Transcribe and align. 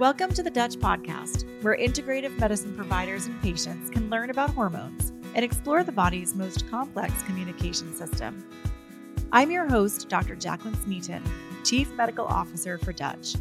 Welcome 0.00 0.32
to 0.32 0.42
the 0.42 0.50
Dutch 0.50 0.76
Podcast, 0.76 1.44
where 1.62 1.76
integrative 1.76 2.38
medicine 2.38 2.74
providers 2.74 3.26
and 3.26 3.38
patients 3.42 3.90
can 3.90 4.08
learn 4.08 4.30
about 4.30 4.48
hormones 4.48 5.10
and 5.34 5.44
explore 5.44 5.84
the 5.84 5.92
body's 5.92 6.34
most 6.34 6.66
complex 6.70 7.22
communication 7.24 7.94
system. 7.94 8.42
I'm 9.30 9.50
your 9.50 9.68
host, 9.68 10.08
Dr. 10.08 10.36
Jaclyn 10.36 10.74
Smeaton, 10.84 11.22
Chief 11.64 11.92
Medical 11.96 12.24
Officer 12.24 12.78
for 12.78 12.94
Dutch. 12.94 13.34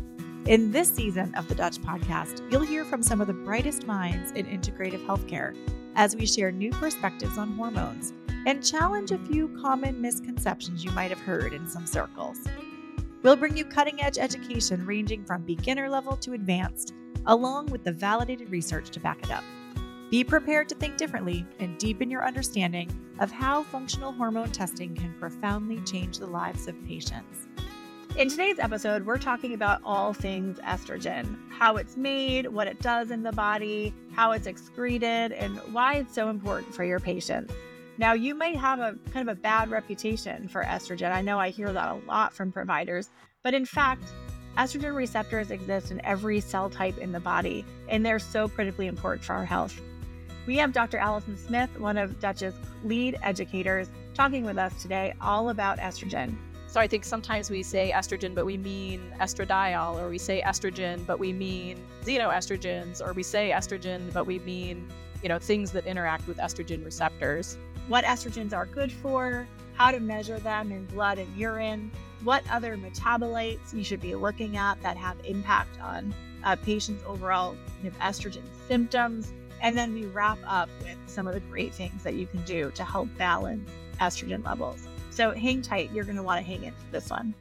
In 0.47 0.69
this 0.69 0.93
season 0.93 1.33
of 1.35 1.47
the 1.47 1.55
Dutch 1.55 1.77
Podcast, 1.77 2.51
you'll 2.51 2.65
hear 2.65 2.83
from 2.83 3.03
some 3.03 3.21
of 3.21 3.27
the 3.27 3.33
brightest 3.33 3.87
minds 3.87 4.31
in 4.31 4.45
integrative 4.45 5.05
healthcare 5.05 5.55
as 5.95 6.13
we 6.17 6.25
share 6.25 6.51
new 6.51 6.71
perspectives 6.71 7.37
on 7.37 7.53
hormones 7.53 8.11
and 8.47 8.61
challenge 8.61 9.11
a 9.11 9.17
few 9.17 9.47
common 9.61 10.01
misconceptions 10.01 10.83
you 10.83 10.91
might 10.91 11.09
have 11.09 11.21
heard 11.21 11.53
in 11.53 11.69
some 11.69 11.87
circles. 11.87 12.39
We'll 13.21 13.35
bring 13.35 13.57
you 13.57 13.65
cutting 13.65 14.01
edge 14.01 14.17
education 14.17 14.85
ranging 14.85 15.25
from 15.25 15.41
beginner 15.43 15.89
level 15.89 16.15
to 16.17 16.33
advanced, 16.33 16.93
along 17.25 17.65
with 17.65 17.83
the 17.83 17.91
validated 17.91 18.49
research 18.49 18.91
to 18.91 18.99
back 19.01 19.21
it 19.21 19.29
up. 19.29 19.43
Be 20.09 20.23
prepared 20.23 20.69
to 20.69 20.75
think 20.75 20.95
differently 20.95 21.45
and 21.59 21.77
deepen 21.77 22.09
your 22.09 22.25
understanding 22.25 22.89
of 23.19 23.29
how 23.29 23.63
functional 23.63 24.13
hormone 24.13 24.51
testing 24.51 24.95
can 24.95 25.13
profoundly 25.19 25.81
change 25.81 26.17
the 26.17 26.27
lives 26.27 26.69
of 26.69 26.81
patients. 26.85 27.47
In 28.15 28.29
today's 28.29 28.57
episode, 28.57 29.05
we're 29.05 29.17
talking 29.17 29.53
about 29.53 29.81
all 29.83 30.13
things 30.13 30.57
estrogen 30.59 31.37
how 31.49 31.75
it's 31.75 31.97
made, 31.97 32.47
what 32.47 32.67
it 32.67 32.79
does 32.79 33.11
in 33.11 33.21
the 33.21 33.33
body, 33.33 33.93
how 34.13 34.31
it's 34.31 34.47
excreted, 34.47 35.33
and 35.33 35.57
why 35.73 35.95
it's 35.95 36.15
so 36.15 36.29
important 36.29 36.73
for 36.73 36.85
your 36.85 37.01
patients. 37.01 37.53
Now, 37.99 38.13
you 38.13 38.33
might 38.33 38.55
have 38.55 38.79
a 38.79 38.95
kind 39.11 39.27
of 39.27 39.37
a 39.37 39.41
bad 39.41 39.69
reputation 39.69 40.47
for 40.47 40.63
estrogen. 40.63 41.11
I 41.11 41.21
know 41.21 41.37
I 41.37 41.49
hear 41.49 41.73
that 41.73 41.91
a 41.91 41.95
lot 42.07 42.33
from 42.33 42.49
providers, 42.49 43.09
but 43.43 43.53
in 43.53 43.65
fact, 43.65 44.05
estrogen 44.57 44.95
receptors 44.95 45.51
exist 45.51 45.91
in 45.91 45.99
every 46.05 46.39
cell 46.39 46.69
type 46.69 46.97
in 46.97 47.11
the 47.11 47.19
body, 47.19 47.65
and 47.89 48.05
they're 48.05 48.17
so 48.17 48.47
critically 48.47 48.87
important 48.87 49.25
for 49.25 49.33
our 49.33 49.43
health. 49.43 49.81
We 50.47 50.55
have 50.59 50.71
Dr. 50.71 50.97
Allison 50.97 51.35
Smith, 51.35 51.77
one 51.77 51.97
of 51.97 52.21
Dutch's 52.21 52.53
lead 52.85 53.19
educators, 53.21 53.89
talking 54.13 54.45
with 54.45 54.57
us 54.57 54.81
today 54.81 55.13
all 55.19 55.49
about 55.49 55.77
estrogen. 55.79 56.37
So 56.67 56.79
I 56.79 56.87
think 56.87 57.03
sometimes 57.03 57.49
we 57.49 57.63
say 57.63 57.91
estrogen, 57.91 58.33
but 58.33 58.45
we 58.45 58.55
mean 58.55 59.11
estradiol, 59.19 60.01
or 60.01 60.07
we 60.07 60.19
say 60.19 60.41
estrogen, 60.41 61.05
but 61.05 61.19
we 61.19 61.33
mean 61.33 61.83
xenoestrogens, 62.05 63.05
or 63.05 63.11
we 63.11 63.23
say 63.23 63.51
estrogen, 63.53 64.13
but 64.13 64.25
we 64.25 64.39
mean, 64.39 64.87
you 65.21 65.27
know, 65.27 65.37
things 65.37 65.73
that 65.73 65.85
interact 65.85 66.29
with 66.29 66.37
estrogen 66.37 66.85
receptors 66.85 67.57
what 67.89 68.05
estrogens 68.05 68.53
are 68.53 68.67
good 68.67 68.91
for, 68.91 69.47
how 69.73 69.91
to 69.91 69.99
measure 69.99 70.39
them 70.39 70.71
in 70.71 70.85
blood 70.85 71.17
and 71.17 71.35
urine, 71.35 71.91
what 72.23 72.43
other 72.51 72.77
metabolites 72.77 73.73
you 73.73 73.83
should 73.83 73.99
be 73.99 74.13
looking 74.15 74.57
at 74.57 74.81
that 74.83 74.95
have 74.95 75.17
impact 75.25 75.81
on 75.81 76.13
a 76.45 76.55
patient's 76.55 77.03
overall 77.05 77.55
kind 77.75 77.87
of 77.87 77.97
estrogen 77.99 78.43
symptoms. 78.67 79.33
And 79.61 79.77
then 79.77 79.93
we 79.93 80.05
wrap 80.05 80.37
up 80.45 80.69
with 80.83 80.97
some 81.07 81.27
of 81.27 81.33
the 81.33 81.39
great 81.41 81.73
things 81.73 82.03
that 82.03 82.13
you 82.13 82.27
can 82.27 82.41
do 82.43 82.71
to 82.71 82.83
help 82.83 83.09
balance 83.17 83.69
estrogen 83.99 84.45
levels. 84.45 84.87
So 85.09 85.31
hang 85.31 85.61
tight, 85.61 85.91
you're 85.91 86.05
going 86.05 86.15
to 86.15 86.23
want 86.23 86.45
to 86.45 86.49
hang 86.49 86.63
in 86.63 86.73
for 86.73 86.91
this 86.91 87.09
one. 87.09 87.33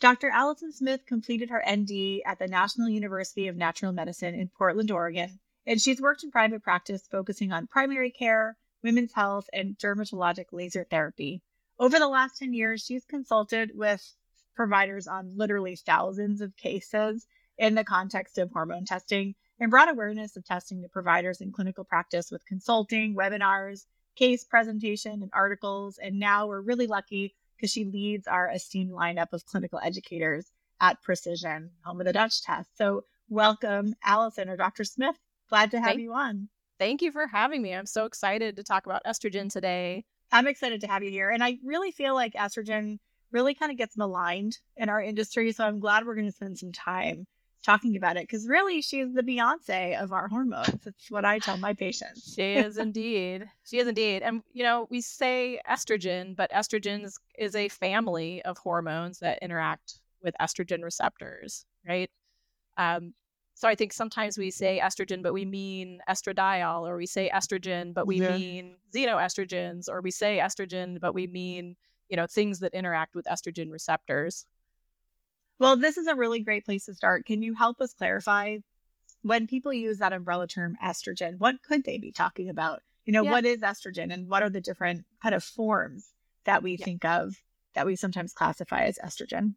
Dr. 0.00 0.30
Allison 0.30 0.72
Smith 0.72 1.06
completed 1.06 1.50
her 1.50 1.62
ND 1.70 2.22
at 2.26 2.38
the 2.38 2.48
National 2.48 2.88
University 2.88 3.48
of 3.48 3.56
Natural 3.56 3.92
Medicine 3.92 4.34
in 4.34 4.48
Portland, 4.48 4.90
Oregon, 4.90 5.38
and 5.66 5.80
she's 5.80 6.00
worked 6.00 6.24
in 6.24 6.30
private 6.30 6.62
practice 6.62 7.06
focusing 7.10 7.52
on 7.52 7.66
primary 7.66 8.10
care, 8.10 8.56
women's 8.84 9.12
health, 9.12 9.48
and 9.52 9.76
dermatologic 9.78 10.46
laser 10.52 10.86
therapy. 10.88 11.42
Over 11.80 11.98
the 11.98 12.06
last 12.08 12.38
10 12.38 12.52
years, 12.52 12.84
she's 12.84 13.04
consulted 13.04 13.72
with 13.74 14.14
providers 14.54 15.08
on 15.08 15.36
literally 15.36 15.74
thousands 15.74 16.40
of 16.40 16.56
cases 16.56 17.26
in 17.58 17.74
the 17.74 17.82
context 17.82 18.38
of 18.38 18.50
hormone 18.52 18.84
testing 18.84 19.34
and 19.58 19.70
brought 19.70 19.90
awareness 19.90 20.36
of 20.36 20.44
testing 20.44 20.82
to 20.82 20.88
providers 20.88 21.40
in 21.40 21.50
clinical 21.50 21.84
practice 21.84 22.30
with 22.30 22.46
consulting, 22.46 23.16
webinars, 23.16 23.86
case 24.16 24.44
presentation, 24.44 25.22
and 25.22 25.30
articles. 25.32 25.98
And 25.98 26.20
now 26.20 26.46
we're 26.46 26.60
really 26.60 26.86
lucky 26.86 27.34
because 27.56 27.72
she 27.72 27.84
leads 27.84 28.28
our 28.28 28.50
esteemed 28.50 28.92
lineup 28.92 29.32
of 29.32 29.46
clinical 29.46 29.80
educators 29.82 30.52
at 30.80 31.02
Precision, 31.02 31.70
home 31.84 32.00
of 32.00 32.06
the 32.06 32.12
Dutch 32.12 32.42
test. 32.42 32.76
So, 32.76 33.04
welcome, 33.28 33.94
Allison 34.04 34.48
or 34.48 34.56
Dr. 34.56 34.84
Smith. 34.84 35.16
Glad 35.48 35.70
to 35.70 35.78
have 35.78 35.90
Thank- 35.90 36.00
you 36.00 36.12
on. 36.12 36.48
Thank 36.84 37.00
you 37.00 37.12
for 37.12 37.26
having 37.26 37.62
me. 37.62 37.74
I'm 37.74 37.86
so 37.86 38.04
excited 38.04 38.56
to 38.56 38.62
talk 38.62 38.84
about 38.84 39.00
estrogen 39.06 39.50
today. 39.50 40.04
I'm 40.30 40.46
excited 40.46 40.82
to 40.82 40.86
have 40.86 41.02
you 41.02 41.08
here. 41.08 41.30
And 41.30 41.42
I 41.42 41.56
really 41.64 41.90
feel 41.90 42.12
like 42.12 42.34
estrogen 42.34 42.98
really 43.32 43.54
kind 43.54 43.72
of 43.72 43.78
gets 43.78 43.96
maligned 43.96 44.58
in 44.76 44.90
our 44.90 45.00
industry. 45.00 45.50
So 45.52 45.64
I'm 45.64 45.80
glad 45.80 46.04
we're 46.04 46.14
going 46.14 46.26
to 46.26 46.32
spend 46.36 46.58
some 46.58 46.72
time 46.72 47.26
talking 47.64 47.96
about 47.96 48.18
it 48.18 48.24
because 48.24 48.46
really 48.46 48.82
she's 48.82 49.14
the 49.14 49.22
Beyonce 49.22 49.98
of 49.98 50.12
our 50.12 50.28
hormones. 50.28 50.78
That's 50.84 51.10
what 51.10 51.24
I 51.24 51.38
tell 51.38 51.56
my 51.56 51.72
patients. 51.72 52.34
She 52.34 52.52
is 52.52 52.76
indeed. 52.76 53.46
She 53.64 53.78
is 53.78 53.88
indeed. 53.88 54.20
And, 54.20 54.42
you 54.52 54.62
know, 54.62 54.86
we 54.90 55.00
say 55.00 55.60
estrogen, 55.66 56.36
but 56.36 56.52
estrogen 56.52 57.02
is, 57.02 57.18
is 57.38 57.56
a 57.56 57.70
family 57.70 58.42
of 58.42 58.58
hormones 58.58 59.20
that 59.20 59.38
interact 59.40 60.00
with 60.22 60.34
estrogen 60.38 60.82
receptors, 60.82 61.64
right? 61.88 62.10
Um, 62.76 63.14
so 63.54 63.68
I 63.68 63.74
think 63.76 63.92
sometimes 63.92 64.36
we 64.36 64.50
say 64.50 64.80
estrogen, 64.82 65.22
but 65.22 65.32
we 65.32 65.44
mean 65.44 66.00
estradiol, 66.08 66.88
or 66.88 66.96
we 66.96 67.06
say 67.06 67.30
estrogen, 67.32 67.94
but 67.94 68.06
we 68.06 68.20
yeah. 68.20 68.36
mean 68.36 68.76
xenoestrogens, 68.92 69.88
or 69.88 70.00
we 70.00 70.10
say 70.10 70.38
estrogen, 70.38 71.00
but 71.00 71.14
we 71.14 71.28
mean, 71.28 71.76
you 72.08 72.16
know, 72.16 72.26
things 72.26 72.58
that 72.60 72.74
interact 72.74 73.14
with 73.14 73.26
estrogen 73.26 73.70
receptors. 73.70 74.44
Well, 75.60 75.76
this 75.76 75.96
is 75.96 76.08
a 76.08 76.16
really 76.16 76.40
great 76.40 76.64
place 76.64 76.86
to 76.86 76.94
start. 76.94 77.26
Can 77.26 77.42
you 77.42 77.54
help 77.54 77.80
us 77.80 77.94
clarify 77.94 78.58
when 79.22 79.46
people 79.46 79.72
use 79.72 79.98
that 79.98 80.12
umbrella 80.12 80.46
term 80.46 80.76
estrogen, 80.84 81.38
what 81.38 81.62
could 81.62 81.84
they 81.84 81.98
be 81.98 82.12
talking 82.12 82.50
about? 82.50 82.82
You 83.06 83.12
know, 83.12 83.22
yeah. 83.22 83.30
what 83.30 83.44
is 83.46 83.60
estrogen 83.60 84.12
and 84.12 84.28
what 84.28 84.42
are 84.42 84.50
the 84.50 84.60
different 84.60 85.04
kind 85.22 85.34
of 85.34 85.42
forms 85.42 86.12
that 86.44 86.62
we 86.62 86.72
yeah. 86.72 86.84
think 86.84 87.04
of 87.04 87.36
that 87.74 87.86
we 87.86 87.96
sometimes 87.96 88.32
classify 88.32 88.82
as 88.82 88.98
estrogen? 88.98 89.54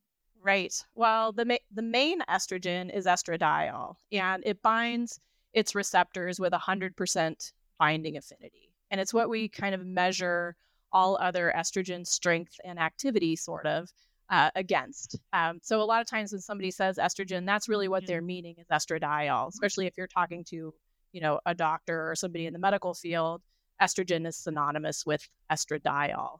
Right. 0.47 0.73
Well, 0.95 1.33
the 1.33 1.43
ma- 1.43 1.65
the 1.73 1.81
main 1.81 2.21
estrogen 2.21 2.89
is 2.95 3.05
estradiol, 3.05 3.95
and 4.13 4.41
it 4.45 4.61
binds 4.61 5.19
its 5.51 5.75
receptors 5.75 6.39
with 6.39 6.53
100% 6.53 7.51
binding 7.77 8.15
affinity. 8.15 8.71
And 8.89 9.01
it's 9.01 9.13
what 9.13 9.27
we 9.29 9.49
kind 9.49 9.75
of 9.75 9.85
measure 9.85 10.55
all 10.93 11.17
other 11.19 11.51
estrogen 11.53 12.07
strength 12.07 12.53
and 12.63 12.79
activity 12.79 13.35
sort 13.35 13.65
of 13.65 13.89
uh, 14.29 14.49
against. 14.55 15.19
Um, 15.33 15.59
so 15.61 15.81
a 15.81 15.83
lot 15.83 15.99
of 15.99 16.07
times 16.07 16.31
when 16.31 16.39
somebody 16.39 16.71
says 16.71 16.95
estrogen, 16.97 17.45
that's 17.45 17.67
really 17.67 17.89
what 17.89 18.07
they're 18.07 18.21
meaning 18.21 18.55
is 18.57 18.67
estradiol, 18.71 19.49
especially 19.49 19.85
if 19.85 19.97
you're 19.97 20.07
talking 20.07 20.45
to, 20.45 20.73
you 21.11 21.19
know, 21.19 21.41
a 21.45 21.55
doctor 21.55 22.09
or 22.09 22.15
somebody 22.15 22.45
in 22.45 22.53
the 22.53 22.59
medical 22.59 22.93
field. 22.93 23.41
Estrogen 23.81 24.25
is 24.25 24.37
synonymous 24.37 25.05
with 25.05 25.27
estradiol. 25.51 26.39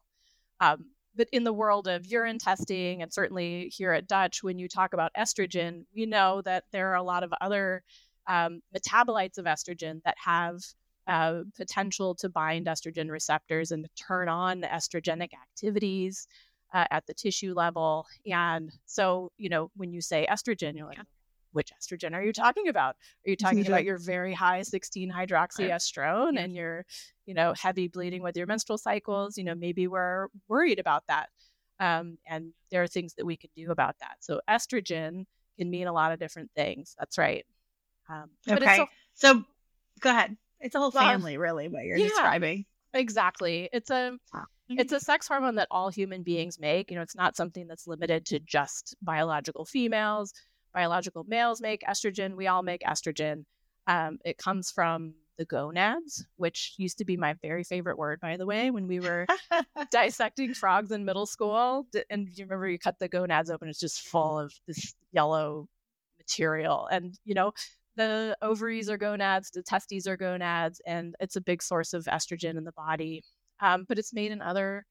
Um, 0.62 0.85
but 1.17 1.28
in 1.31 1.44
the 1.44 1.53
world 1.53 1.88
of 1.88 2.05
urine 2.05 2.38
testing, 2.38 3.01
and 3.01 3.11
certainly 3.11 3.72
here 3.75 3.91
at 3.91 4.07
Dutch, 4.07 4.44
when 4.44 4.59
you 4.59 4.67
talk 4.69 4.94
about 4.94 5.11
estrogen, 5.17 5.83
we 5.95 6.05
know 6.05 6.41
that 6.44 6.66
there 6.72 6.89
are 6.91 6.95
a 6.95 7.03
lot 7.03 7.23
of 7.23 7.33
other 7.41 7.83
um, 8.28 8.61
metabolites 8.75 9.38
of 9.38 9.45
estrogen 9.45 10.01
that 10.03 10.16
have 10.23 10.61
uh, 11.07 11.41
potential 11.55 12.13
to 12.16 12.29
bind 12.29 12.67
estrogen 12.67 13.09
receptors 13.09 13.72
and 13.72 13.83
to 13.83 13.89
turn 13.95 14.29
on 14.29 14.61
estrogenic 14.61 15.29
activities 15.33 16.28
uh, 16.73 16.85
at 16.91 17.05
the 17.07 17.13
tissue 17.13 17.53
level. 17.53 18.05
And 18.25 18.72
so, 18.85 19.31
you 19.38 19.49
know, 19.49 19.72
when 19.75 19.91
you 19.91 20.01
say 20.01 20.28
estrogen, 20.29 20.75
you're 20.75 20.85
like, 20.85 20.99
which 21.57 21.72
estrogen 21.73 22.13
are 22.13 22.23
you 22.23 22.31
talking 22.31 22.68
about? 22.69 22.95
Are 23.25 23.29
you 23.31 23.35
talking 23.35 23.66
about 23.66 23.84
your 23.84 23.97
very 23.97 24.34
high 24.34 24.62
16 24.62 25.12
hydroxyestrone 25.12 26.40
and 26.40 26.56
your, 26.56 26.85
you 27.25 27.34
know, 27.34 27.53
heavy 27.53 27.88
bleeding 27.88 28.22
with 28.22 28.38
your 28.38 28.45
menstrual 28.45 28.78
cycles? 28.78 29.38
You 29.38 29.44
know, 29.44 29.56
maybe 29.56 29.88
we're 29.88 30.28
worried 30.47 30.79
about 30.79 31.03
that. 31.07 31.29
Um, 31.79 32.17
and 32.28 32.53
there 32.72 32.84
are 32.84 32.88
things 32.88 33.16
that 33.16 33.25
we 33.25 33.35
can 33.35 33.50
do 33.56 33.72
about 33.72 33.96
that. 34.00 34.17
So 34.19 34.40
estrogen 34.50 35.25
can 35.57 35.70
mean 35.70 35.87
a 35.87 35.93
lot 35.93 36.11
of 36.11 36.20
different 36.20 36.52
things. 36.55 36.96
That's 36.97 37.17
right. 37.17 37.46
Um, 38.09 38.29
okay. 38.49 38.78
So, 38.78 38.85
so, 39.16 39.43
go 39.99 40.11
ahead. 40.11 40.37
It's 40.59 40.76
a 40.76 40.79
whole 40.79 40.91
family, 40.91 41.37
well, 41.37 41.43
really, 41.43 41.67
what 41.67 41.84
you're 41.84 41.97
yeah, 41.97 42.08
describing. 42.08 42.66
Exactly. 42.93 43.70
It's 43.73 43.90
a 43.90 44.17
it's 44.70 44.91
a 44.91 44.99
sex 44.99 45.28
hormone 45.28 45.55
that 45.55 45.67
all 45.72 45.90
human 45.90 46.23
beings 46.23 46.59
make. 46.59 46.91
You 46.91 46.97
know, 46.97 47.02
it's 47.02 47.16
not 47.16 47.35
something 47.35 47.67
that's 47.67 47.87
limited 47.87 48.26
to 48.28 48.40
just 48.40 48.96
biological 49.02 49.66
females 49.66 50.34
biological 50.73 51.23
males 51.28 51.61
make 51.61 51.84
estrogen. 51.84 52.35
We 52.35 52.47
all 52.47 52.64
make 52.64 52.81
estrogen. 52.81 53.46
Um, 53.87 54.19
it 54.25 54.37
comes 54.37 54.72
from 54.72 55.14
the 55.37 55.46
gonads, 55.46 56.25
which 56.37 56.73
used 56.78 56.97
to 56.97 57.05
be 57.05 57.16
my 57.16 57.35
very 57.41 57.64
favorite 57.64 57.97
word, 57.97 58.19
by 58.19 58.37
the 58.37 58.46
way, 58.46 58.72
when 58.72 58.87
we 58.87 58.99
were 58.99 59.25
dissecting 59.91 60.53
frogs 60.53 60.91
in 60.91 61.05
middle 61.05 61.25
school. 61.25 61.87
And 62.09 62.28
you 62.29 62.46
remember 62.46 62.67
you 62.67 62.79
cut 62.79 62.99
the 62.99 63.08
gonads 63.08 63.49
open, 63.49 63.69
it's 63.69 63.79
just 63.79 64.02
full 64.02 64.40
of 64.40 64.53
this 64.67 64.93
yellow 65.11 65.67
material. 66.17 66.87
And, 66.91 67.17
you 67.23 67.35
know, 67.35 67.53
the 67.96 68.37
ovaries 68.41 68.90
are 68.90 68.97
gonads, 68.97 69.52
the 69.52 69.64
testes 69.64 70.08
are 70.08 70.17
gonads, 70.17 70.81
and 70.85 71.16
it's 71.19 71.35
a 71.35 71.41
big 71.41 71.61
source 71.61 71.93
of 71.93 72.05
estrogen 72.05 72.58
in 72.58 72.64
the 72.64 72.72
body. 72.72 73.23
Um, 73.59 73.85
but 73.87 73.97
it's 73.97 74.14
made 74.14 74.31
in 74.31 74.41
other 74.41 74.85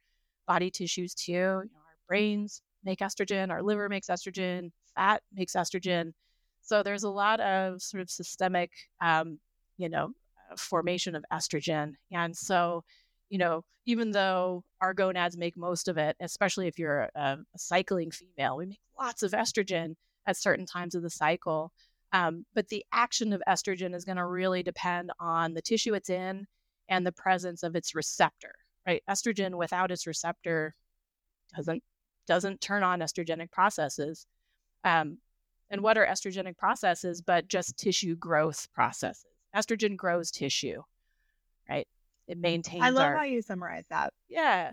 body 0.46 0.70
tissues 0.70 1.14
too. 1.14 1.32
You 1.32 1.38
know, 1.38 1.58
our 1.58 1.98
brains 2.08 2.62
make 2.86 3.00
estrogen, 3.00 3.50
our 3.50 3.62
liver 3.62 3.90
makes 3.90 4.06
estrogen, 4.06 4.70
fat 4.94 5.22
makes 5.34 5.52
estrogen. 5.52 6.12
So 6.62 6.82
there's 6.82 7.02
a 7.02 7.10
lot 7.10 7.40
of 7.40 7.82
sort 7.82 8.00
of 8.00 8.08
systemic, 8.08 8.70
um, 9.02 9.38
you 9.76 9.90
know, 9.90 10.12
uh, 10.50 10.56
formation 10.56 11.14
of 11.14 11.24
estrogen. 11.30 11.92
And 12.10 12.34
so, 12.34 12.84
you 13.28 13.38
know, 13.38 13.64
even 13.84 14.12
though 14.12 14.64
our 14.80 14.94
gonads 14.94 15.36
make 15.36 15.56
most 15.56 15.88
of 15.88 15.98
it, 15.98 16.16
especially 16.20 16.66
if 16.66 16.78
you're 16.78 17.08
a, 17.14 17.38
a 17.54 17.58
cycling 17.58 18.10
female, 18.10 18.56
we 18.56 18.66
make 18.66 18.80
lots 18.98 19.22
of 19.22 19.32
estrogen 19.32 19.96
at 20.26 20.36
certain 20.36 20.66
times 20.66 20.94
of 20.94 21.02
the 21.02 21.10
cycle. 21.10 21.72
Um, 22.12 22.46
but 22.54 22.68
the 22.68 22.84
action 22.92 23.32
of 23.32 23.42
estrogen 23.48 23.94
is 23.94 24.04
going 24.04 24.16
to 24.16 24.26
really 24.26 24.62
depend 24.62 25.10
on 25.20 25.54
the 25.54 25.62
tissue 25.62 25.94
it's 25.94 26.08
in 26.08 26.46
and 26.88 27.06
the 27.06 27.12
presence 27.12 27.62
of 27.62 27.76
its 27.76 27.94
receptor, 27.94 28.54
right? 28.86 29.02
Estrogen 29.10 29.56
without 29.56 29.90
its 29.90 30.06
receptor 30.06 30.74
doesn't 31.54 31.82
doesn't 32.26 32.60
turn 32.60 32.82
on 32.82 33.00
estrogenic 33.00 33.50
processes. 33.50 34.26
Um, 34.84 35.18
and 35.70 35.80
what 35.80 35.98
are 35.98 36.06
estrogenic 36.06 36.56
processes 36.56 37.20
but 37.20 37.48
just 37.48 37.76
tissue 37.76 38.16
growth 38.16 38.68
processes? 38.72 39.24
Estrogen 39.54 39.96
grows 39.96 40.30
tissue, 40.30 40.82
right? 41.68 41.88
It 42.28 42.38
maintains. 42.38 42.82
I 42.84 42.90
love 42.90 43.06
our, 43.06 43.16
how 43.16 43.22
you 43.24 43.42
summarize 43.42 43.84
that. 43.90 44.12
Yeah, 44.28 44.72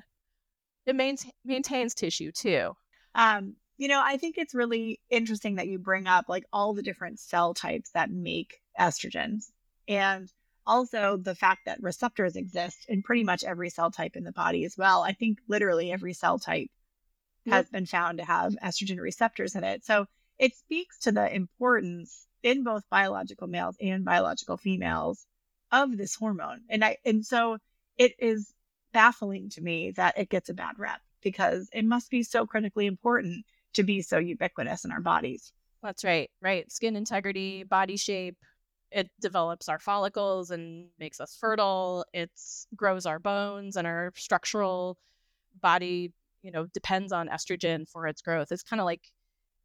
it 0.86 0.96
main, 0.96 1.18
maintains 1.46 1.94
tissue 1.94 2.32
too. 2.32 2.74
Um, 3.16 3.56
you 3.78 3.88
know, 3.88 4.02
I 4.04 4.18
think 4.18 4.38
it's 4.38 4.54
really 4.54 5.00
interesting 5.10 5.56
that 5.56 5.68
you 5.68 5.80
bring 5.80 6.08
up 6.08 6.26
like 6.28 6.46
all 6.52 6.74
the 6.74 6.84
different 6.84 7.20
cell 7.20 7.54
types 7.54 7.92
that 7.92 8.12
make 8.12 8.60
estrogens, 8.80 9.52
and 9.88 10.32
also 10.66 11.18
the 11.18 11.36
fact 11.36 11.62
that 11.66 11.82
receptors 11.82 12.36
exist 12.36 12.86
in 12.88 13.04
pretty 13.04 13.24
much 13.24 13.44
every 13.44 13.70
cell 13.70 13.92
type 13.92 14.16
in 14.16 14.24
the 14.24 14.32
body 14.32 14.66
as 14.66 14.78
well. 14.78 15.02
I 15.02 15.14
think 15.14 15.40
literally 15.48 15.92
every 15.92 16.14
cell 16.14 16.40
type 16.40 16.70
has 17.48 17.70
been 17.70 17.86
found 17.86 18.18
to 18.18 18.26
have 18.26 18.56
estrogen 18.64 19.00
receptors 19.00 19.56
in 19.56 19.64
it. 19.64 19.86
So 19.86 20.06
it 20.40 20.56
speaks 20.56 21.00
to 21.00 21.12
the 21.12 21.34
importance 21.34 22.28
in 22.42 22.64
both 22.64 22.84
biological 22.90 23.48
males 23.48 23.76
and 23.82 24.04
biological 24.04 24.58
females 24.58 25.26
of 25.72 25.98
this 25.98 26.16
hormone. 26.16 26.62
And 26.70 26.84
I 26.84 26.98
and 27.06 27.26
so 27.26 27.58
it 27.98 28.14
is 28.20 28.54
baffling 28.94 29.50
to 29.52 29.62
me 29.62 29.92
that 29.92 30.18
it 30.18 30.30
gets 30.30 30.50
a 30.50 30.54
bad 30.54 30.78
rep 30.78 31.02
because 31.22 31.70
it 31.74 31.86
must 31.86 32.10
be 32.10 32.24
so 32.24 32.46
critically 32.46 32.86
important 32.86 33.46
to 33.74 33.84
be 33.84 34.02
so 34.02 34.18
ubiquitous 34.18 34.86
in 34.86 34.92
our 34.92 35.02
bodies. 35.02 35.52
That's 35.82 36.04
right. 36.04 36.30
Right. 36.42 36.72
Skin 36.72 36.96
integrity, 36.96 37.64
body 37.64 37.98
shape, 37.98 38.38
it 38.92 39.10
develops 39.20 39.68
our 39.68 39.80
follicles 39.80 40.52
and 40.52 40.88
makes 41.00 41.20
us 41.20 41.36
fertile. 41.40 42.06
It 42.14 42.32
grows 42.76 43.06
our 43.06 43.20
bones 43.20 43.76
and 43.76 43.88
our 43.88 44.14
structural 44.16 44.98
body, 45.60 46.14
you 46.44 46.52
know, 46.52 46.68
depends 46.74 47.12
on 47.12 47.30
estrogen 47.30 47.90
for 47.90 48.06
its 48.06 48.22
growth. 48.22 48.52
It's 48.52 48.64
kind 48.64 48.80
of 48.80 48.86
like 48.86 49.02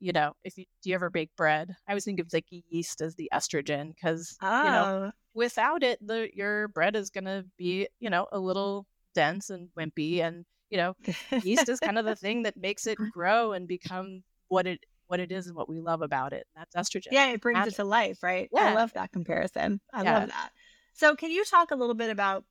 you 0.01 0.13
know, 0.13 0.33
if 0.45 0.57
you 0.57 0.65
do 0.83 0.91
you 0.91 0.95
ever 0.95 1.11
bake 1.11 1.31
bread? 1.37 1.75
I 1.87 1.93
always 1.93 2.05
think 2.05 2.21
of 2.21 2.29
like 2.33 2.47
yeast 2.51 3.01
as 3.01 3.17
the 3.17 3.31
estrogen 3.35 3.95
because 3.95 4.37
oh. 4.41 4.65
you 4.65 4.71
know 4.71 4.85
oh. 5.09 5.13
without 5.35 5.83
it, 5.83 5.99
the 6.07 6.29
your 6.33 6.69
bread 6.69 6.97
is 6.97 7.11
gonna 7.11 7.45
be 7.57 7.89
you 7.99 8.11
know 8.11 8.27
a 8.31 8.39
little 8.39 8.87
dense 9.15 9.51
and 9.51 9.69
wimpy, 9.79 10.21
and 10.21 10.45
you 10.71 10.79
know 10.79 10.95
yeast 11.43 11.69
is 11.69 11.81
kind 11.81 11.99
of 11.99 12.05
the 12.05 12.17
thing 12.17 12.45
that 12.45 12.57
makes 12.57 12.87
it 12.87 12.97
grow 13.13 13.53
and 13.53 13.67
become 13.67 14.23
what 14.49 14.67
it 14.67 14.81
what 15.09 15.21
it 15.21 15.33
is 15.33 15.47
and 15.47 15.57
what 15.57 15.69
we 15.69 15.81
love 15.81 16.03
about 16.03 16.33
it. 16.33 16.47
That's 16.55 16.77
estrogen. 16.77 17.09
Yeah, 17.11 17.29
it 17.31 17.41
brings 17.41 17.57
Magic. 17.57 17.73
it 17.73 17.77
to 17.77 17.85
life, 17.85 18.23
right? 18.23 18.49
Yeah. 18.53 18.67
I 18.67 18.75
love 18.75 18.93
that 18.93 19.11
comparison. 19.11 19.81
I 19.93 20.03
yeah. 20.03 20.19
love 20.19 20.29
that. 20.29 20.51
So, 20.93 21.17
can 21.17 21.31
you 21.31 21.45
talk 21.45 21.71
a 21.71 21.77
little 21.77 21.95
bit 21.95 22.11
about 22.11 22.45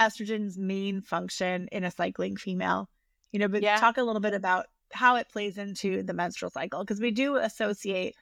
estrogen's 0.00 0.58
main 0.58 1.00
function 1.00 1.68
in 1.70 1.84
a 1.84 1.90
cycling 1.90 2.36
female? 2.36 2.88
You 3.32 3.38
know, 3.40 3.48
but 3.48 3.62
yeah. 3.62 3.76
talk 3.76 3.98
a 3.98 4.02
little 4.02 4.20
bit 4.20 4.34
about 4.34 4.66
how 4.92 5.16
it 5.16 5.28
plays 5.28 5.58
into 5.58 6.02
the 6.02 6.14
menstrual 6.14 6.50
cycle 6.50 6.80
because 6.80 7.00
we 7.00 7.10
do 7.10 7.36
associate 7.36 8.14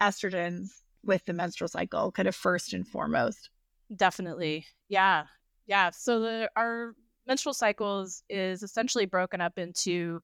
estrogens 0.00 0.68
with 1.04 1.24
the 1.26 1.32
menstrual 1.32 1.68
cycle 1.68 2.10
kind 2.12 2.28
of 2.28 2.34
first 2.34 2.72
and 2.72 2.86
foremost. 2.86 3.50
Definitely. 3.94 4.66
Yeah. 4.88 5.24
Yeah. 5.66 5.90
So 5.90 6.20
the 6.20 6.50
our 6.56 6.94
menstrual 7.26 7.54
cycles 7.54 8.22
is 8.28 8.62
essentially 8.62 9.06
broken 9.06 9.40
up 9.40 9.58
into 9.58 10.20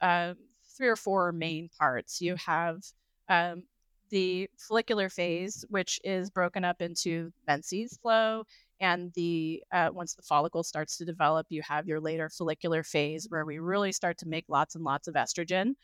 uh, 0.00 0.34
three 0.76 0.88
or 0.88 0.96
four 0.96 1.32
main 1.32 1.70
parts. 1.78 2.20
You 2.20 2.36
have 2.36 2.82
um, 3.28 3.64
the 4.10 4.48
follicular 4.58 5.08
phase 5.08 5.64
which 5.68 6.00
is 6.04 6.30
broken 6.30 6.64
up 6.64 6.82
into 6.82 7.32
menses 7.46 7.98
flow 8.02 8.44
and 8.82 9.12
the 9.14 9.62
uh, 9.72 9.88
once 9.92 10.14
the 10.14 10.22
follicle 10.22 10.64
starts 10.64 10.98
to 10.98 11.04
develop 11.04 11.46
you 11.48 11.62
have 11.62 11.86
your 11.86 12.00
later 12.00 12.28
follicular 12.28 12.82
phase 12.82 13.26
where 13.30 13.46
we 13.46 13.58
really 13.58 13.92
start 13.92 14.18
to 14.18 14.28
make 14.28 14.44
lots 14.48 14.74
and 14.74 14.84
lots 14.84 15.08
of 15.08 15.14
estrogen. 15.14 15.74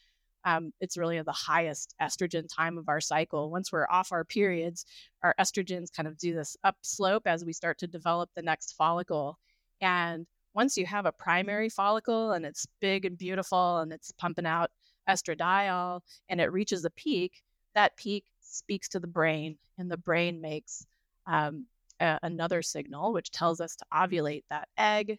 Um, 0.44 0.72
it's 0.80 0.96
really 0.98 1.20
the 1.22 1.32
highest 1.32 1.94
estrogen 2.02 2.46
time 2.54 2.76
of 2.76 2.88
our 2.88 3.00
cycle. 3.00 3.50
Once 3.50 3.72
we're 3.72 3.86
off 3.88 4.12
our 4.12 4.24
periods 4.24 4.84
our 5.22 5.34
estrogens 5.40 5.92
kind 5.94 6.08
of 6.08 6.18
do 6.18 6.34
this 6.34 6.56
upslope 6.64 7.26
as 7.26 7.44
we 7.44 7.52
start 7.52 7.78
to 7.78 7.86
develop 7.86 8.30
the 8.34 8.42
next 8.42 8.74
follicle. 8.76 9.38
And 9.80 10.26
once 10.54 10.76
you 10.76 10.84
have 10.86 11.06
a 11.06 11.12
primary 11.12 11.68
follicle 11.68 12.32
and 12.32 12.44
it's 12.44 12.66
big 12.80 13.04
and 13.04 13.16
beautiful 13.16 13.78
and 13.78 13.92
it's 13.92 14.12
pumping 14.12 14.46
out 14.46 14.70
estradiol 15.08 16.00
and 16.28 16.40
it 16.40 16.52
reaches 16.52 16.84
a 16.84 16.90
peak 16.90 17.42
that 17.74 17.96
peak 17.96 18.24
speaks 18.40 18.88
to 18.88 18.98
the 18.98 19.06
brain 19.06 19.56
and 19.78 19.88
the 19.88 19.96
brain 19.96 20.40
makes 20.40 20.84
um, 21.28 21.66
a, 22.00 22.18
another 22.22 22.62
signal, 22.62 23.12
which 23.12 23.30
tells 23.30 23.60
us 23.60 23.76
to 23.76 23.84
ovulate 23.92 24.44
that 24.50 24.68
egg. 24.76 25.18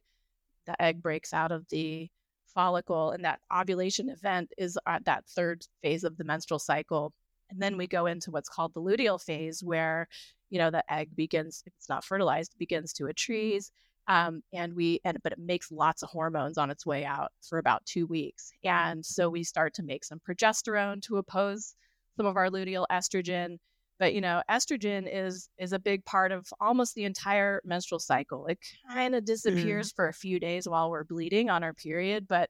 The 0.65 0.81
egg 0.81 1.01
breaks 1.01 1.33
out 1.33 1.51
of 1.51 1.67
the 1.69 2.09
follicle, 2.53 3.11
and 3.11 3.23
that 3.25 3.39
ovulation 3.53 4.09
event 4.09 4.51
is 4.57 4.77
at 4.87 5.05
that 5.05 5.25
third 5.27 5.65
phase 5.81 6.03
of 6.03 6.17
the 6.17 6.23
menstrual 6.23 6.59
cycle. 6.59 7.13
And 7.49 7.61
then 7.61 7.77
we 7.77 7.87
go 7.87 8.05
into 8.05 8.31
what's 8.31 8.49
called 8.49 8.73
the 8.73 8.81
luteal 8.81 9.21
phase, 9.21 9.63
where 9.63 10.07
you 10.49 10.59
know 10.59 10.71
the 10.71 10.83
egg 10.91 11.15
begins, 11.15 11.63
if 11.65 11.73
it's 11.77 11.89
not 11.89 12.05
fertilized, 12.05 12.55
begins 12.57 12.93
to 12.93 13.05
attrees. 13.05 13.71
Um, 14.07 14.41
and 14.53 14.73
we 14.73 14.99
and 15.05 15.17
but 15.23 15.33
it 15.33 15.39
makes 15.39 15.71
lots 15.71 16.01
of 16.01 16.09
hormones 16.09 16.57
on 16.57 16.71
its 16.71 16.85
way 16.85 17.05
out 17.05 17.31
for 17.47 17.59
about 17.59 17.85
two 17.85 18.07
weeks 18.07 18.51
and 18.63 19.05
so 19.05 19.29
we 19.29 19.43
start 19.43 19.75
to 19.75 19.83
make 19.83 20.03
some 20.03 20.19
progesterone 20.27 20.99
to 21.03 21.17
oppose 21.17 21.75
some 22.17 22.25
of 22.25 22.35
our 22.35 22.49
luteal 22.49 22.87
estrogen 22.91 23.59
but 23.99 24.13
you 24.13 24.21
know 24.21 24.41
estrogen 24.49 25.07
is 25.11 25.49
is 25.57 25.73
a 25.73 25.79
big 25.79 26.03
part 26.05 26.31
of 26.31 26.51
almost 26.59 26.95
the 26.95 27.03
entire 27.03 27.61
menstrual 27.63 27.99
cycle 27.99 28.47
it 28.47 28.57
kind 28.91 29.13
of 29.13 29.19
mm-hmm. 29.19 29.25
disappears 29.25 29.91
mm. 29.91 29.95
for 29.95 30.07
a 30.07 30.13
few 30.13 30.39
days 30.39 30.67
while 30.67 30.89
we're 30.89 31.03
bleeding 31.03 31.49
on 31.49 31.63
our 31.63 31.73
period 31.73 32.27
but 32.27 32.49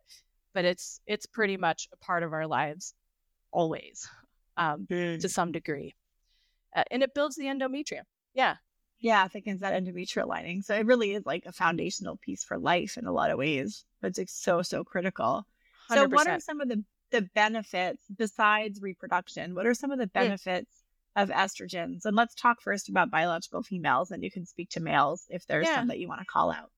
but 0.54 0.64
it's 0.64 1.02
it's 1.06 1.26
pretty 1.26 1.58
much 1.58 1.90
a 1.92 1.98
part 1.98 2.24
of 2.24 2.32
our 2.32 2.48
lives 2.48 2.94
always 3.52 4.08
um, 4.58 4.88
mm. 4.90 5.20
to 5.20 5.28
some 5.28 5.52
degree 5.52 5.94
uh, 6.76 6.84
and 6.92 7.04
it 7.04 7.14
builds 7.14 7.36
the 7.36 7.46
endometrium 7.46 8.04
yeah 8.34 8.56
yeah 9.00 9.28
thickens 9.28 9.62
that 9.62 9.74
endometrial 9.74 10.28
lining 10.28 10.62
so 10.62 10.76
it 10.76 10.86
really 10.86 11.14
is 11.14 11.26
like 11.26 11.46
a 11.46 11.52
foundational 11.52 12.18
piece 12.18 12.44
for 12.44 12.58
life 12.58 12.98
in 12.98 13.06
a 13.06 13.12
lot 13.12 13.32
of 13.32 13.38
ways 13.38 13.86
but 14.02 14.18
it's 14.18 14.34
so 14.34 14.62
so 14.62 14.84
critical 14.84 15.46
100%. 15.90 15.96
so 15.96 16.08
what 16.08 16.28
are 16.28 16.40
some 16.40 16.62
of 16.62 16.70
the 16.70 16.84
the 17.12 17.28
benefits 17.34 18.04
besides 18.18 18.82
reproduction 18.82 19.56
what 19.56 19.66
are 19.66 19.74
some 19.74 19.90
of 19.90 19.98
the 19.98 20.06
benefits 20.08 20.79
of 21.16 21.30
estrogens. 21.30 22.06
And 22.06 22.16
let's 22.16 22.36
talk 22.36 22.62
first 22.62 22.90
about 22.90 23.12
biological 23.12 23.64
females, 23.64 24.12
and 24.12 24.24
you 24.24 24.32
can 24.32 24.46
speak 24.46 24.70
to 24.72 24.80
males 24.80 25.26
if 25.30 25.46
there's 25.48 25.68
yeah. 25.68 25.76
some 25.76 25.88
that 25.88 26.00
you 26.00 26.08
want 26.08 26.22
to 26.22 26.26
call 26.26 26.52
out. 26.52 26.72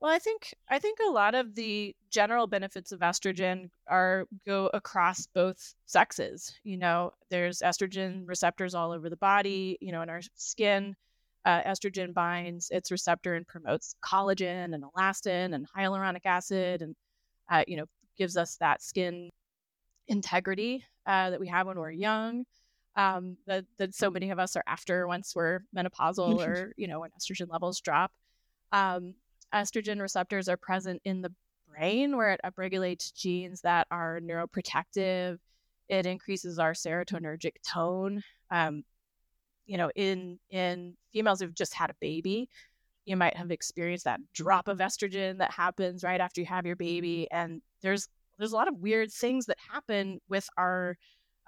Well, 0.00 0.12
I 0.12 0.20
think 0.20 0.54
I 0.68 0.78
think 0.78 0.98
a 1.00 1.10
lot 1.10 1.34
of 1.34 1.56
the 1.56 1.94
general 2.10 2.46
benefits 2.46 2.92
of 2.92 3.00
estrogen 3.00 3.70
are 3.88 4.26
go 4.46 4.70
across 4.72 5.26
both 5.26 5.74
sexes. 5.86 6.54
You 6.62 6.76
know, 6.76 7.12
there's 7.30 7.58
estrogen 7.60 8.22
receptors 8.26 8.74
all 8.74 8.92
over 8.92 9.10
the 9.10 9.16
body. 9.16 9.76
You 9.80 9.90
know, 9.90 10.02
in 10.02 10.08
our 10.08 10.20
skin, 10.34 10.94
uh, 11.44 11.62
estrogen 11.62 12.14
binds 12.14 12.70
its 12.70 12.92
receptor 12.92 13.34
and 13.34 13.46
promotes 13.46 13.96
collagen 14.04 14.72
and 14.72 14.84
elastin 14.84 15.52
and 15.54 15.66
hyaluronic 15.76 16.26
acid, 16.26 16.82
and 16.82 16.94
uh, 17.50 17.64
you 17.66 17.76
know, 17.76 17.86
gives 18.16 18.36
us 18.36 18.56
that 18.60 18.82
skin 18.82 19.30
integrity 20.06 20.84
uh, 21.06 21.30
that 21.30 21.40
we 21.40 21.48
have 21.48 21.66
when 21.66 21.78
we're 21.78 21.90
young 21.90 22.44
um, 22.98 23.36
that, 23.46 23.64
that 23.78 23.94
so 23.94 24.10
many 24.10 24.30
of 24.30 24.40
us 24.40 24.56
are 24.56 24.64
after 24.66 25.06
once 25.06 25.32
we're 25.34 25.60
menopausal 25.74 26.38
or, 26.46 26.72
you 26.76 26.88
know, 26.88 27.00
when 27.00 27.10
estrogen 27.10 27.48
levels 27.48 27.80
drop. 27.80 28.10
Um, 28.72 29.14
estrogen 29.54 30.00
receptors 30.00 30.48
are 30.48 30.56
present 30.56 31.00
in 31.04 31.22
the 31.22 31.32
brain 31.72 32.16
where 32.16 32.32
it 32.32 32.40
upregulates 32.44 33.14
genes 33.14 33.60
that 33.60 33.86
are 33.92 34.20
neuroprotective. 34.20 35.38
It 35.88 36.06
increases 36.06 36.58
our 36.58 36.72
serotonergic 36.72 37.52
tone. 37.66 38.22
Um, 38.50 38.82
you 39.64 39.76
know, 39.76 39.90
in 39.94 40.38
in 40.50 40.96
females 41.12 41.40
who've 41.40 41.54
just 41.54 41.74
had 41.74 41.90
a 41.90 41.96
baby, 42.00 42.48
you 43.04 43.16
might 43.16 43.36
have 43.36 43.50
experienced 43.50 44.06
that 44.06 44.20
drop 44.34 44.66
of 44.66 44.78
estrogen 44.78 45.38
that 45.38 45.52
happens 45.52 46.02
right 46.02 46.20
after 46.20 46.40
you 46.40 46.46
have 46.46 46.66
your 46.66 46.76
baby. 46.76 47.28
And 47.30 47.62
there's 47.80 48.08
there's 48.38 48.52
a 48.52 48.56
lot 48.56 48.68
of 48.68 48.78
weird 48.78 49.12
things 49.12 49.46
that 49.46 49.58
happen 49.70 50.20
with 50.28 50.48
our 50.56 50.96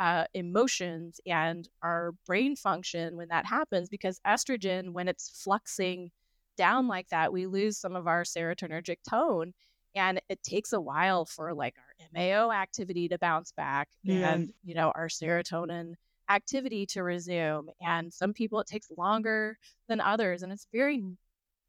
uh, 0.01 0.25
emotions 0.35 1.21
and 1.27 1.69
our 1.83 2.13
brain 2.27 2.57
function 2.57 3.17
when 3.17 3.29
that 3.29 3.47
happens 3.47 3.89
because 3.89 4.21
estrogen 4.27 4.91
when 4.93 5.07
it's 5.07 5.45
fluxing 5.47 6.11
down 6.57 6.89
like 6.89 7.09
that 7.09 7.33
we 7.33 7.47
lose 7.47 7.79
some 7.79 7.95
of 7.95 8.07
our 8.07 8.25
serotonergic 8.25 8.97
tone 9.09 9.53
and 9.95 10.21
it 10.29 10.43
takes 10.43 10.73
a 10.73 10.81
while 10.81 11.25
for 11.25 11.55
like 11.55 11.75
our 11.79 12.07
mao 12.15 12.51
activity 12.51 13.09
to 13.09 13.19
bounce 13.19 13.53
back 13.53 13.89
yeah. 14.03 14.33
and 14.33 14.53
you 14.65 14.75
know 14.75 14.91
our 14.95 15.09
serotonin 15.09 15.95
activity 16.31 16.87
to 16.87 17.03
resume. 17.03 17.69
And 17.81 18.13
some 18.13 18.33
people 18.33 18.61
it 18.61 18.67
takes 18.67 18.91
longer 18.97 19.59
than 19.89 20.01
others. 20.01 20.43
And 20.43 20.53
it's 20.53 20.67
very, 20.73 21.03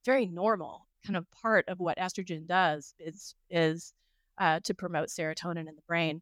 very 0.05 0.27
normal 0.27 0.87
kind 1.05 1.17
of 1.17 1.25
part 1.31 1.67
of 1.67 1.79
what 1.79 1.97
estrogen 1.97 2.45
does 2.45 2.93
is 2.99 3.33
is 3.49 3.93
uh, 4.37 4.59
to 4.63 4.73
promote 4.73 5.09
serotonin 5.09 5.67
in 5.67 5.75
the 5.75 5.81
brain. 5.87 6.21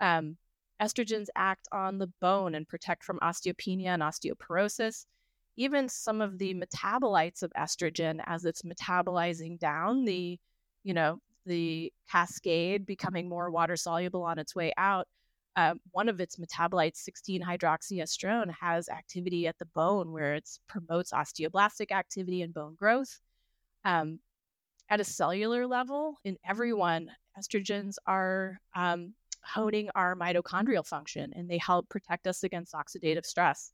Um, 0.00 0.36
estrogens 0.80 1.26
act 1.34 1.68
on 1.72 1.98
the 1.98 2.10
bone 2.20 2.54
and 2.54 2.68
protect 2.68 3.04
from 3.04 3.18
osteopenia 3.20 3.86
and 3.86 4.02
osteoporosis. 4.02 5.06
Even 5.56 5.88
some 5.88 6.20
of 6.20 6.38
the 6.38 6.54
metabolites 6.54 7.42
of 7.42 7.52
estrogen, 7.58 8.20
as 8.26 8.44
it's 8.44 8.62
metabolizing 8.62 9.58
down 9.58 10.04
the, 10.04 10.38
you 10.84 10.92
know, 10.92 11.18
the 11.46 11.92
cascade 12.10 12.84
becoming 12.84 13.28
more 13.28 13.50
water 13.50 13.76
soluble 13.76 14.22
on 14.22 14.38
its 14.38 14.54
way 14.54 14.72
out, 14.76 15.06
uh, 15.56 15.74
one 15.92 16.10
of 16.10 16.20
its 16.20 16.36
metabolites, 16.36 16.96
16 16.96 17.42
hydroxyestrone, 17.42 18.52
has 18.60 18.90
activity 18.90 19.46
at 19.46 19.58
the 19.58 19.64
bone 19.64 20.12
where 20.12 20.34
it 20.34 20.48
promotes 20.68 21.12
osteoblastic 21.12 21.90
activity 21.90 22.42
and 22.42 22.52
bone 22.52 22.74
growth. 22.74 23.20
Um, 23.84 24.20
at 24.90 25.00
a 25.00 25.04
cellular 25.04 25.66
level, 25.66 26.18
in 26.24 26.36
everyone, 26.46 27.10
estrogens 27.38 27.94
are 28.06 28.60
um, 28.74 29.14
honing 29.46 29.88
our 29.94 30.16
mitochondrial 30.16 30.86
function 30.86 31.32
and 31.34 31.48
they 31.48 31.58
help 31.58 31.88
protect 31.88 32.26
us 32.26 32.42
against 32.42 32.74
oxidative 32.74 33.24
stress. 33.24 33.72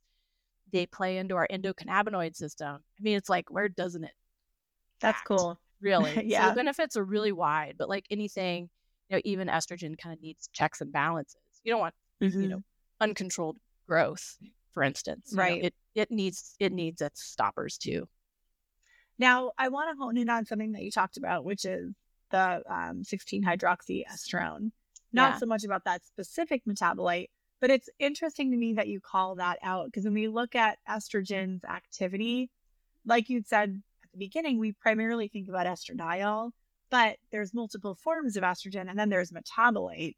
They 0.71 0.85
play 0.85 1.17
into 1.17 1.35
our 1.35 1.47
endocannabinoid 1.51 2.35
system. 2.35 2.75
I 2.75 3.01
mean, 3.01 3.17
it's 3.17 3.29
like, 3.29 3.51
where 3.51 3.69
doesn't 3.69 4.03
it? 4.03 4.13
That's 4.99 5.17
act, 5.17 5.27
cool. 5.27 5.59
Really. 5.81 6.25
yeah. 6.25 6.43
So 6.43 6.49
the 6.49 6.55
benefits 6.55 6.97
are 6.97 7.03
really 7.03 7.31
wide, 7.31 7.75
but 7.77 7.89
like 7.89 8.05
anything, 8.09 8.69
you 9.09 9.17
know, 9.17 9.21
even 9.25 9.47
estrogen 9.47 9.97
kind 9.97 10.13
of 10.13 10.21
needs 10.21 10.49
checks 10.53 10.81
and 10.81 10.91
balances. 10.91 11.41
You 11.63 11.73
don't 11.73 11.81
want, 11.81 11.95
mm-hmm. 12.21 12.41
you 12.41 12.47
know, 12.47 12.61
uncontrolled 13.01 13.57
growth, 13.87 14.37
for 14.71 14.83
instance. 14.83 15.33
Right. 15.35 15.61
know, 15.61 15.67
it 15.67 15.73
it 15.95 16.11
needs 16.11 16.55
it 16.59 16.71
needs 16.71 17.01
its 17.01 17.23
stoppers 17.23 17.77
too. 17.77 18.07
Now, 19.19 19.51
I 19.57 19.69
want 19.69 19.89
to 19.91 20.01
hone 20.01 20.17
in 20.17 20.29
on 20.29 20.45
something 20.45 20.71
that 20.71 20.81
you 20.81 20.91
talked 20.91 21.17
about, 21.17 21.45
which 21.45 21.65
is 21.65 21.93
the 22.31 22.63
um, 22.69 23.03
16 23.03 23.43
hydroxyestrone. 23.43 24.71
Not 25.13 25.33
yeah. 25.33 25.37
so 25.37 25.45
much 25.45 25.63
about 25.63 25.85
that 25.85 26.05
specific 26.05 26.63
metabolite, 26.65 27.29
but 27.61 27.69
it's 27.69 27.89
interesting 27.99 28.51
to 28.51 28.57
me 28.57 28.73
that 28.73 28.87
you 28.87 28.99
call 28.99 29.35
that 29.35 29.59
out 29.63 29.85
because 29.85 30.03
when 30.03 30.13
we 30.13 30.27
look 30.27 30.55
at 30.55 30.79
estrogen's 30.89 31.63
activity, 31.63 32.49
like 33.05 33.29
you 33.29 33.43
said 33.45 33.81
at 34.03 34.11
the 34.11 34.17
beginning, 34.17 34.59
we 34.59 34.71
primarily 34.71 35.27
think 35.27 35.47
about 35.47 35.67
estradiol, 35.67 36.51
but 36.89 37.17
there's 37.31 37.53
multiple 37.53 37.95
forms 37.95 38.35
of 38.37 38.43
estrogen, 38.43 38.89
and 38.89 38.97
then 38.97 39.09
there's 39.09 39.31
metabolites 39.31 40.15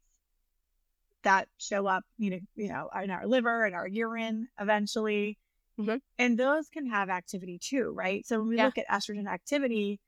that 1.22 1.48
show 1.58 1.86
up, 1.86 2.04
you 2.18 2.30
know, 2.30 2.38
you 2.54 2.68
know, 2.68 2.88
in 3.02 3.10
our 3.10 3.26
liver 3.26 3.64
and 3.64 3.74
our 3.74 3.86
urine 3.86 4.48
eventually. 4.60 5.38
Mm-hmm. 5.78 5.96
And 6.18 6.38
those 6.38 6.68
can 6.68 6.88
have 6.88 7.10
activity 7.10 7.58
too, 7.58 7.92
right? 7.94 8.26
So 8.26 8.38
when 8.38 8.48
we 8.48 8.56
yeah. 8.56 8.66
look 8.66 8.78
at 8.78 8.88
estrogen 8.88 9.28
activity, 9.28 10.00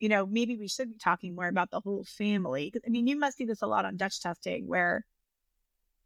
you 0.00 0.08
know, 0.08 0.26
maybe 0.26 0.56
we 0.56 0.68
should 0.68 0.90
be 0.90 0.98
talking 0.98 1.34
more 1.34 1.48
about 1.48 1.70
the 1.70 1.80
whole 1.80 2.04
family. 2.04 2.72
I 2.86 2.90
mean, 2.90 3.06
you 3.06 3.18
must 3.18 3.36
see 3.36 3.44
this 3.44 3.62
a 3.62 3.66
lot 3.66 3.84
on 3.84 3.96
Dutch 3.96 4.20
testing 4.20 4.66
where 4.66 5.04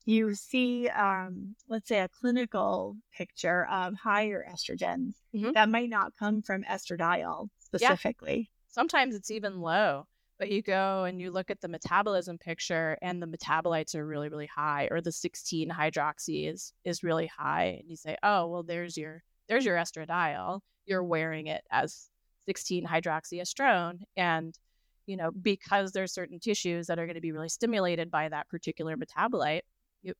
you 0.06 0.34
see, 0.34 0.88
um, 0.88 1.54
let's 1.68 1.88
say, 1.88 2.00
a 2.00 2.08
clinical 2.08 2.96
picture 3.16 3.66
of 3.70 3.94
higher 3.94 4.44
estrogens 4.50 5.14
mm-hmm. 5.34 5.52
that 5.52 5.68
might 5.68 5.90
not 5.90 6.12
come 6.18 6.42
from 6.42 6.62
estradiol 6.64 7.48
specifically. 7.58 8.50
Yeah. 8.50 8.72
Sometimes 8.72 9.14
it's 9.14 9.30
even 9.30 9.60
low 9.60 10.06
but 10.40 10.50
you 10.50 10.62
go 10.62 11.04
and 11.04 11.20
you 11.20 11.30
look 11.30 11.50
at 11.50 11.60
the 11.60 11.68
metabolism 11.68 12.38
picture 12.38 12.96
and 13.02 13.22
the 13.22 13.26
metabolites 13.26 13.94
are 13.94 14.06
really 14.06 14.30
really 14.30 14.46
high 14.46 14.88
or 14.90 15.00
the 15.00 15.12
16 15.12 15.68
hydroxy 15.68 16.50
is 16.50 16.72
is 16.82 17.04
really 17.04 17.26
high 17.26 17.78
and 17.78 17.88
you 17.88 17.94
say 17.94 18.16
oh 18.24 18.48
well 18.48 18.62
there's 18.64 18.96
your 18.96 19.22
there's 19.48 19.64
your 19.64 19.76
estradiol 19.76 20.60
you're 20.86 21.04
wearing 21.04 21.46
it 21.46 21.62
as 21.70 22.08
16 22.46 22.86
hydroxyestrone 22.86 24.00
and 24.16 24.58
you 25.06 25.16
know 25.16 25.30
because 25.30 25.92
there's 25.92 26.12
certain 26.12 26.40
tissues 26.40 26.86
that 26.86 26.98
are 26.98 27.06
going 27.06 27.14
to 27.14 27.20
be 27.20 27.32
really 27.32 27.48
stimulated 27.48 28.10
by 28.10 28.28
that 28.28 28.48
particular 28.48 28.96
metabolite 28.96 29.62
you, 30.02 30.14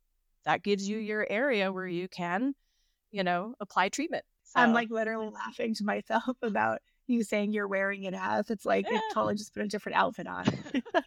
that 0.45 0.63
gives 0.63 0.89
you 0.89 0.99
your 0.99 1.27
area 1.31 1.73
where 1.73 1.87
you 1.87 2.09
can 2.09 2.55
you 3.11 3.23
know 3.23 3.55
apply 3.61 3.89
treatment 3.89 4.25
so, 4.45 4.61
i'm 4.61 4.73
like 4.73 4.91
literally 4.91 5.31
laughing 5.31 5.75
to 5.75 5.85
myself 5.85 6.37
about 6.43 6.81
you 7.11 7.25
saying 7.25 7.53
you're 7.53 7.69
wearing 7.69 8.05
it 8.05 8.15
as. 8.15 8.49
It's 8.51 8.65
like 8.65 8.87
it 8.91 9.03
totally 9.13 9.35
just 9.35 9.53
put 9.53 9.65
a 9.65 9.69
different 9.69 9.99
outfit 9.99 10.27
on. 10.27 10.47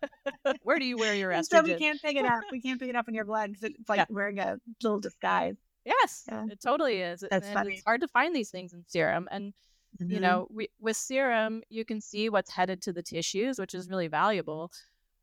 Where 0.64 0.78
do 0.78 0.86
you 0.86 0.98
wear 0.98 1.16
your 1.16 1.32
estrogen? 1.32 1.44
So 1.50 1.62
we 1.62 1.76
can't 1.76 2.02
pick 2.02 2.16
it 2.16 2.26
up. 2.26 2.42
We 2.52 2.62
can't 2.62 2.80
pick 2.80 2.90
it 2.90 2.96
up 2.96 3.08
in 3.08 3.16
your 3.16 3.26
blood 3.26 3.52
because 3.52 3.64
it's 3.64 3.90
like 3.90 3.98
yeah. 3.98 4.06
wearing 4.10 4.40
a 4.40 4.58
little 4.84 5.00
disguise. 5.00 5.56
Yes, 5.86 6.24
yeah. 6.28 6.46
it 6.50 6.62
totally 6.62 7.02
is. 7.02 7.24
That's 7.30 7.46
and 7.46 7.54
funny. 7.54 7.74
It's 7.76 7.84
hard 7.84 8.02
to 8.02 8.08
find 8.08 8.36
these 8.36 8.52
things 8.52 8.74
in 8.74 8.84
serum, 8.88 9.28
and 9.32 9.54
mm-hmm. 10.02 10.12
you 10.12 10.20
know, 10.20 10.48
we, 10.50 10.70
with 10.80 10.98
serum, 10.98 11.62
you 11.70 11.86
can 11.86 12.02
see 12.02 12.30
what's 12.30 12.52
headed 12.52 12.82
to 12.84 12.94
the 12.94 13.04
tissues, 13.04 13.60
which 13.60 13.74
is 13.74 13.90
really 13.90 14.08
valuable. 14.08 14.72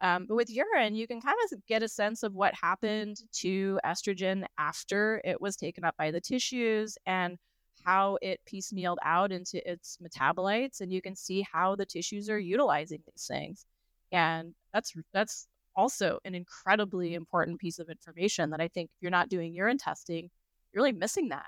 Um, 0.03 0.27
but 0.27 0.35
with 0.35 0.51
urine, 0.51 0.95
you 0.95 1.07
can 1.07 1.21
kind 1.21 1.37
of 1.53 1.67
get 1.67 1.83
a 1.83 1.89
sense 1.89 2.23
of 2.23 2.35
what 2.35 2.55
happened 2.55 3.19
to 3.33 3.79
estrogen 3.85 4.45
after 4.59 5.21
it 5.25 5.41
was 5.41 5.57
taken 5.57 5.85
up 5.85 5.97
by 5.99 6.11
the 6.11 6.21
tissues 6.21 6.97
and 7.05 7.39
how 7.85 8.19
it 8.23 8.41
piecemealed 8.51 8.99
out 9.05 9.33
into 9.33 9.69
its 9.71 9.99
metabolites 10.03 10.81
and 10.81 10.93
you 10.93 11.01
can 11.01 11.17
see 11.17 11.47
how 11.51 11.75
the 11.75 11.87
tissues 11.87 12.29
are 12.29 12.39
utilizing 12.39 13.01
these 13.07 13.27
things 13.27 13.65
and 14.13 14.55
that's 14.73 14.93
that's 15.13 15.47
also 15.77 16.19
an 16.25 16.35
incredibly 16.35 17.15
important 17.15 17.59
piece 17.59 17.79
of 17.79 17.89
information 17.89 18.51
that 18.51 18.61
i 18.61 18.69
think 18.69 18.91
if 18.91 19.03
you're 19.03 19.11
not 19.11 19.29
doing 19.29 19.55
urine 19.55 19.79
testing 19.79 20.31
you're 20.73 20.83
really 20.83 20.93
missing 20.93 21.29
that 21.29 21.47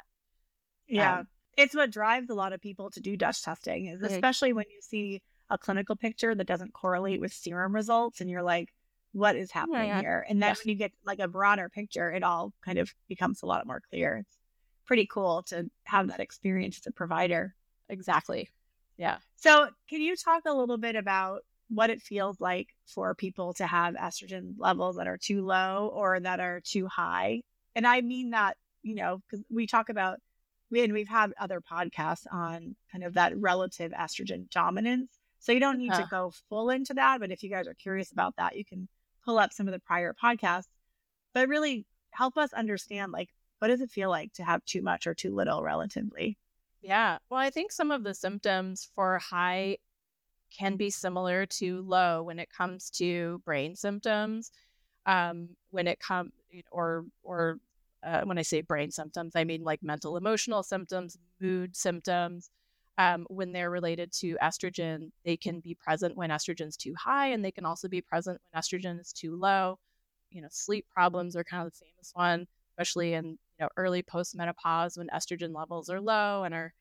yeah 0.88 1.18
um, 1.18 1.28
it's 1.56 1.74
what 1.74 1.90
drives 1.90 2.30
a 2.30 2.34
lot 2.34 2.52
of 2.52 2.60
people 2.60 2.90
to 2.90 3.00
do 3.00 3.16
dutch 3.16 3.42
testing 3.42 3.86
is 3.86 4.02
especially 4.02 4.52
when 4.52 4.66
you 4.70 4.80
see 4.80 5.22
a 5.50 5.58
clinical 5.58 5.96
picture 5.96 6.34
that 6.34 6.46
doesn't 6.46 6.72
correlate 6.72 7.20
with 7.20 7.32
serum 7.32 7.74
results 7.74 8.20
and 8.20 8.30
you're 8.30 8.42
like 8.42 8.72
what 9.12 9.36
is 9.36 9.50
oh 9.54 9.58
happening 9.60 9.88
yeah, 9.88 9.96
yeah. 9.96 10.00
here 10.00 10.26
and 10.28 10.42
then 10.42 10.50
yes. 10.50 10.64
when 10.64 10.70
you 10.70 10.78
get 10.78 10.92
like 11.04 11.18
a 11.18 11.28
broader 11.28 11.68
picture 11.68 12.10
it 12.10 12.22
all 12.22 12.52
kind 12.64 12.78
of 12.78 12.92
becomes 13.08 13.42
a 13.42 13.46
lot 13.46 13.66
more 13.66 13.82
clear 13.90 14.18
it's 14.18 14.38
pretty 14.84 15.06
cool 15.06 15.42
to 15.44 15.70
have 15.84 16.08
that 16.08 16.20
experience 16.20 16.78
as 16.78 16.86
a 16.86 16.92
provider. 16.92 17.54
Exactly. 17.88 18.48
Yeah. 18.96 19.18
So, 19.36 19.68
can 19.88 20.00
you 20.00 20.16
talk 20.16 20.42
a 20.46 20.52
little 20.52 20.78
bit 20.78 20.96
about 20.96 21.40
what 21.68 21.90
it 21.90 22.02
feels 22.02 22.40
like 22.40 22.68
for 22.86 23.14
people 23.14 23.54
to 23.54 23.66
have 23.66 23.94
estrogen 23.94 24.54
levels 24.58 24.96
that 24.96 25.06
are 25.06 25.16
too 25.16 25.44
low 25.44 25.90
or 25.94 26.20
that 26.20 26.40
are 26.40 26.60
too 26.60 26.86
high? 26.86 27.42
And 27.74 27.86
I 27.86 28.02
mean 28.02 28.30
that, 28.30 28.56
you 28.82 28.94
know, 28.94 29.22
because 29.22 29.44
we 29.50 29.66
talk 29.66 29.88
about, 29.88 30.18
and 30.80 30.92
we've 30.92 31.08
had 31.08 31.32
other 31.38 31.60
podcasts 31.60 32.26
on 32.32 32.74
kind 32.90 33.04
of 33.04 33.14
that 33.14 33.36
relative 33.36 33.92
estrogen 33.92 34.50
dominance. 34.50 35.18
So, 35.38 35.52
you 35.52 35.60
don't 35.60 35.78
need 35.78 35.90
uh-huh. 35.90 36.02
to 36.02 36.08
go 36.10 36.32
full 36.48 36.70
into 36.70 36.94
that. 36.94 37.20
But 37.20 37.30
if 37.30 37.42
you 37.42 37.50
guys 37.50 37.68
are 37.68 37.74
curious 37.74 38.12
about 38.12 38.36
that, 38.36 38.56
you 38.56 38.64
can 38.64 38.88
pull 39.24 39.38
up 39.38 39.52
some 39.52 39.68
of 39.68 39.72
the 39.72 39.80
prior 39.80 40.14
podcasts. 40.14 40.68
But 41.34 41.48
really 41.48 41.86
help 42.10 42.36
us 42.36 42.52
understand 42.52 43.10
like 43.12 43.30
what 43.58 43.68
does 43.68 43.80
it 43.80 43.90
feel 43.90 44.10
like 44.10 44.32
to 44.34 44.44
have 44.44 44.64
too 44.64 44.82
much 44.82 45.06
or 45.06 45.14
too 45.14 45.34
little 45.34 45.62
relatively? 45.62 46.36
Yeah. 46.82 47.18
Well, 47.30 47.38
I 47.38 47.50
think 47.50 47.70
some 47.70 47.92
of 47.92 48.02
the 48.02 48.12
symptoms 48.12 48.90
for 48.94 49.18
high 49.18 49.78
can 50.56 50.76
be 50.76 50.90
similar 50.90 51.46
to 51.46 51.82
low 51.82 52.24
when 52.24 52.38
it 52.38 52.50
comes 52.50 52.90
to 52.90 53.40
brain 53.44 53.76
symptoms. 53.76 54.50
Um, 55.06 55.50
when 55.70 55.86
it 55.86 55.98
comes, 55.98 56.32
or 56.70 57.04
or 57.22 57.58
uh, 58.04 58.22
when 58.22 58.38
I 58.38 58.42
say 58.42 58.60
brain 58.62 58.90
symptoms, 58.90 59.32
I 59.36 59.44
mean 59.44 59.62
like 59.62 59.82
mental, 59.82 60.16
emotional 60.16 60.62
symptoms, 60.62 61.16
mood 61.40 61.76
symptoms. 61.76 62.50
Um, 62.98 63.26
when 63.30 63.52
they're 63.52 63.70
related 63.70 64.12
to 64.20 64.36
estrogen, 64.42 65.12
they 65.24 65.36
can 65.36 65.60
be 65.60 65.74
present 65.74 66.14
when 66.14 66.30
estrogen's 66.30 66.76
too 66.76 66.94
high, 67.02 67.28
and 67.28 67.42
they 67.44 67.50
can 67.50 67.64
also 67.64 67.88
be 67.88 68.02
present 68.02 68.38
when 68.50 68.60
estrogen 68.60 69.00
is 69.00 69.12
too 69.12 69.34
low. 69.34 69.78
You 70.30 70.42
know, 70.42 70.48
sleep 70.50 70.86
problems 70.92 71.34
are 71.34 71.44
kind 71.44 71.66
of 71.66 71.72
the 71.72 71.84
famous 71.86 72.10
one, 72.14 72.46
especially 72.72 73.14
in 73.14 73.24
you 73.26 73.38
know, 73.60 73.68
early 73.76 74.02
postmenopause 74.02 74.98
when 74.98 75.08
estrogen 75.08 75.54
levels 75.54 75.88
are 75.88 76.00
low 76.00 76.44
and 76.44 76.54
our 76.54 76.72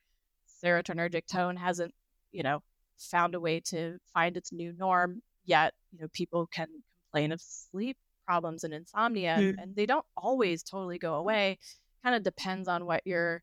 serotonergic 0.62 1.26
tone 1.26 1.56
hasn't, 1.56 1.92
you 2.30 2.42
know, 2.42 2.62
found 2.98 3.34
a 3.34 3.40
way 3.40 3.60
to 3.60 3.98
find 4.12 4.36
its 4.36 4.52
new 4.52 4.72
norm 4.78 5.22
yet. 5.44 5.72
You 5.92 6.00
know, 6.00 6.08
people 6.12 6.46
can 6.46 6.68
complain 7.06 7.32
of 7.32 7.40
sleep 7.40 7.96
problems 8.32 8.64
and 8.64 8.72
insomnia, 8.72 9.36
mm. 9.38 9.54
and 9.60 9.76
they 9.76 9.84
don't 9.84 10.06
always 10.16 10.62
totally 10.62 10.98
go 10.98 11.16
away. 11.16 11.58
Kind 12.02 12.16
of 12.16 12.22
depends 12.22 12.66
on 12.66 12.86
what 12.86 13.02
your 13.04 13.42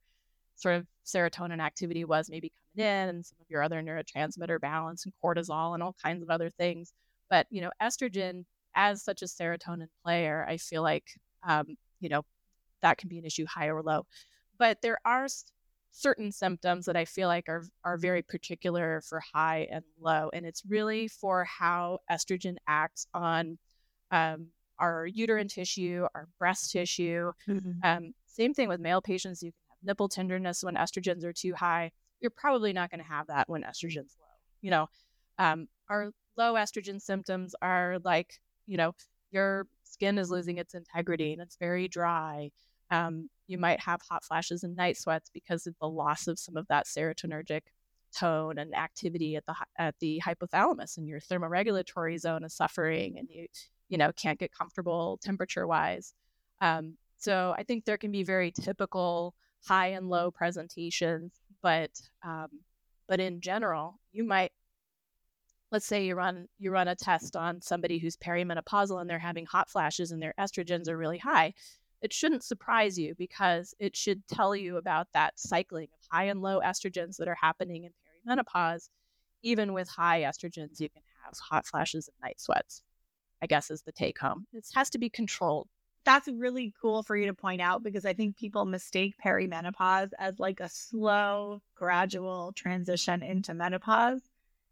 sort 0.56 0.76
of 0.76 0.88
serotonin 1.06 1.62
activity 1.62 2.04
was 2.06 2.28
maybe 2.30 2.52
coming 2.76 2.90
in 2.90 3.10
and 3.10 3.26
some 3.26 3.38
of 3.40 3.46
your 3.50 3.62
other 3.62 3.82
neurotransmitter 3.84 4.60
balance 4.60 5.06
and 5.06 5.14
cortisol 5.24 5.74
and 5.76 5.84
all 5.84 5.96
kinds 6.04 6.24
of 6.24 6.30
other 6.32 6.50
things. 6.50 6.92
But, 7.30 7.46
you 7.52 7.62
know, 7.62 7.70
estrogen 7.80 8.46
as 8.76 9.04
such 9.04 9.22
a 9.22 9.26
serotonin 9.26 9.90
player, 10.04 10.44
I 10.50 10.58
feel 10.58 10.82
like, 10.82 11.06
um, 11.48 11.78
you 12.00 12.10
know, 12.10 12.24
that 12.82 12.98
can 12.98 13.10
be 13.10 13.20
an 13.20 13.26
issue, 13.26 13.46
high 13.46 13.68
or 13.68 13.84
low. 13.84 14.08
But 14.58 14.82
there 14.82 14.98
are 15.06 15.28
certain 15.92 16.32
symptoms 16.32 16.86
that 16.86 16.98
I 16.98 17.06
feel 17.06 17.28
like 17.28 17.48
are 17.48 17.64
are 17.84 17.98
very 17.98 18.24
particular 18.24 19.02
for 19.08 19.22
high 19.34 19.68
and 19.72 19.84
low, 20.00 20.30
and 20.34 20.46
it's 20.46 20.64
really 20.68 21.08
for 21.08 21.46
how 21.46 22.00
estrogen 22.12 22.56
acts 22.68 23.06
on 23.14 23.58
um, 24.12 24.48
our 24.80 25.06
uterine 25.06 25.48
tissue, 25.48 26.08
our 26.16 26.28
breast 26.38 26.72
tissue. 26.72 27.32
Mm-hmm. 27.48 27.72
Um, 27.84 28.14
same 28.26 28.54
thing 28.54 28.70
with 28.70 28.80
male 28.80 29.02
patients. 29.02 29.44
You 29.44 29.52
can 29.52 29.62
have 29.70 29.88
nipple 29.88 30.10
tenderness 30.10 30.64
when 30.64 30.76
estrogens 30.76 31.24
are 31.24 31.34
too 31.34 31.54
high. 31.54 31.92
You're 32.22 32.32
probably 32.32 32.74
not 32.74 32.92
going 32.92 33.04
to 33.04 33.10
have 33.10 33.28
that 33.28 33.50
when 33.50 33.64
estrogen's 33.64 34.16
low. 34.20 34.26
You 34.62 34.72
know, 34.72 34.88
um, 35.38 35.68
our 35.90 36.12
low 36.38 36.54
estrogen 36.56 37.02
symptoms 37.02 37.56
are 37.62 37.98
like, 38.04 38.40
you 38.68 38.78
know, 38.78 38.94
your 39.32 39.68
skin 39.84 40.18
is 40.18 40.30
losing 40.32 40.58
its 40.58 40.74
integrity 40.74 41.34
and 41.34 41.42
it's 41.42 41.58
very 41.58 41.88
dry. 41.88 42.52
Um, 42.92 43.30
you 43.48 43.58
might 43.58 43.80
have 43.80 44.02
hot 44.10 44.24
flashes 44.24 44.64
and 44.64 44.76
night 44.76 44.98
sweats 44.98 45.30
because 45.34 45.68
of 45.68 45.76
the 45.80 45.88
loss 45.88 46.28
of 46.28 46.40
some 46.40 46.58
of 46.58 46.68
that 46.68 46.86
serotonergic 46.86 47.62
tone 48.16 48.58
and 48.58 48.76
activity 48.76 49.36
at 49.36 49.46
the 49.46 49.56
at 49.78 49.96
the 50.00 50.22
hypothalamus, 50.26 50.98
and 50.98 51.08
your 51.08 51.20
thermoregulatory 51.20 52.20
zone 52.20 52.44
is 52.44 52.56
suffering, 52.56 53.18
and 53.18 53.28
you 53.30 53.48
you 53.90 53.98
know 53.98 54.12
can't 54.14 54.40
get 54.40 54.54
comfortable 54.54 55.20
temperature 55.22 55.68
wise. 55.68 56.14
Um, 56.62 56.96
so 57.18 57.54
I 57.58 57.64
think 57.64 57.86
there 57.86 57.98
can 57.98 58.12
be 58.12 58.24
very 58.24 58.52
typical 58.52 59.36
high 59.66 59.88
and 59.90 60.10
low 60.10 60.32
presentations, 60.32 61.34
but 61.62 61.92
um, 62.24 62.48
but 63.08 63.20
in 63.20 63.42
general, 63.42 64.00
you 64.12 64.24
might 64.24 64.52
let's 65.72 65.86
say 65.86 66.06
you 66.06 66.16
run 66.16 66.48
you 66.58 66.72
run 66.72 66.88
a 66.88 66.96
test 66.96 67.36
on 67.36 67.62
somebody 67.62 67.98
who's 68.00 68.18
perimenopausal 68.18 69.00
and 69.00 69.10
they're 69.10 69.20
having 69.20 69.46
hot 69.46 69.70
flashes 69.70 70.12
and 70.12 70.22
their 70.22 70.34
estrogens 70.40 70.88
are 70.88 70.98
really 70.98 71.18
high 71.18 71.54
it 72.02 72.14
shouldn't 72.14 72.44
surprise 72.44 72.98
you 72.98 73.14
because 73.18 73.74
it 73.80 73.96
should 73.96 74.26
tell 74.28 74.56
you 74.56 74.78
about 74.78 75.08
that 75.14 75.38
cycling 75.38 75.88
of 75.94 76.00
high 76.12 76.26
and 76.26 76.42
low 76.42 76.60
estrogens 76.62 77.18
that 77.18 77.28
are 77.28 77.38
happening 77.40 77.84
in 77.84 77.92
perimenopause 78.28 78.90
even 79.44 79.74
with 79.74 79.88
high 79.88 80.22
estrogens 80.22 80.80
you 80.80 80.90
can 80.90 81.02
have 81.24 81.34
hot 81.38 81.66
flashes 81.66 82.08
and 82.08 82.28
night 82.28 82.40
sweats 82.40 82.82
i 83.42 83.48
guess 83.48 83.72
is 83.72 83.82
the 83.84 83.92
take 83.92 84.20
home 84.20 84.46
it 84.54 84.66
has 84.74 84.90
to 84.90 84.98
be 84.98 85.10
controlled 85.10 85.68
that's 86.06 86.28
really 86.30 86.74
cool 86.82 87.04
for 87.04 87.18
you 87.18 87.28
to 87.28 87.34
point 87.34 87.62
out 87.62 87.84
because 87.84 88.06
i 88.06 88.14
think 88.14 88.38
people 88.38 88.66
mistake 88.66 89.14
perimenopause 89.24 90.10
as 90.18 90.40
like 90.40 90.60
a 90.60 90.70
slow 90.70 91.62
gradual 91.76 92.52
transition 92.56 93.22
into 93.22 93.54
menopause 93.54 94.22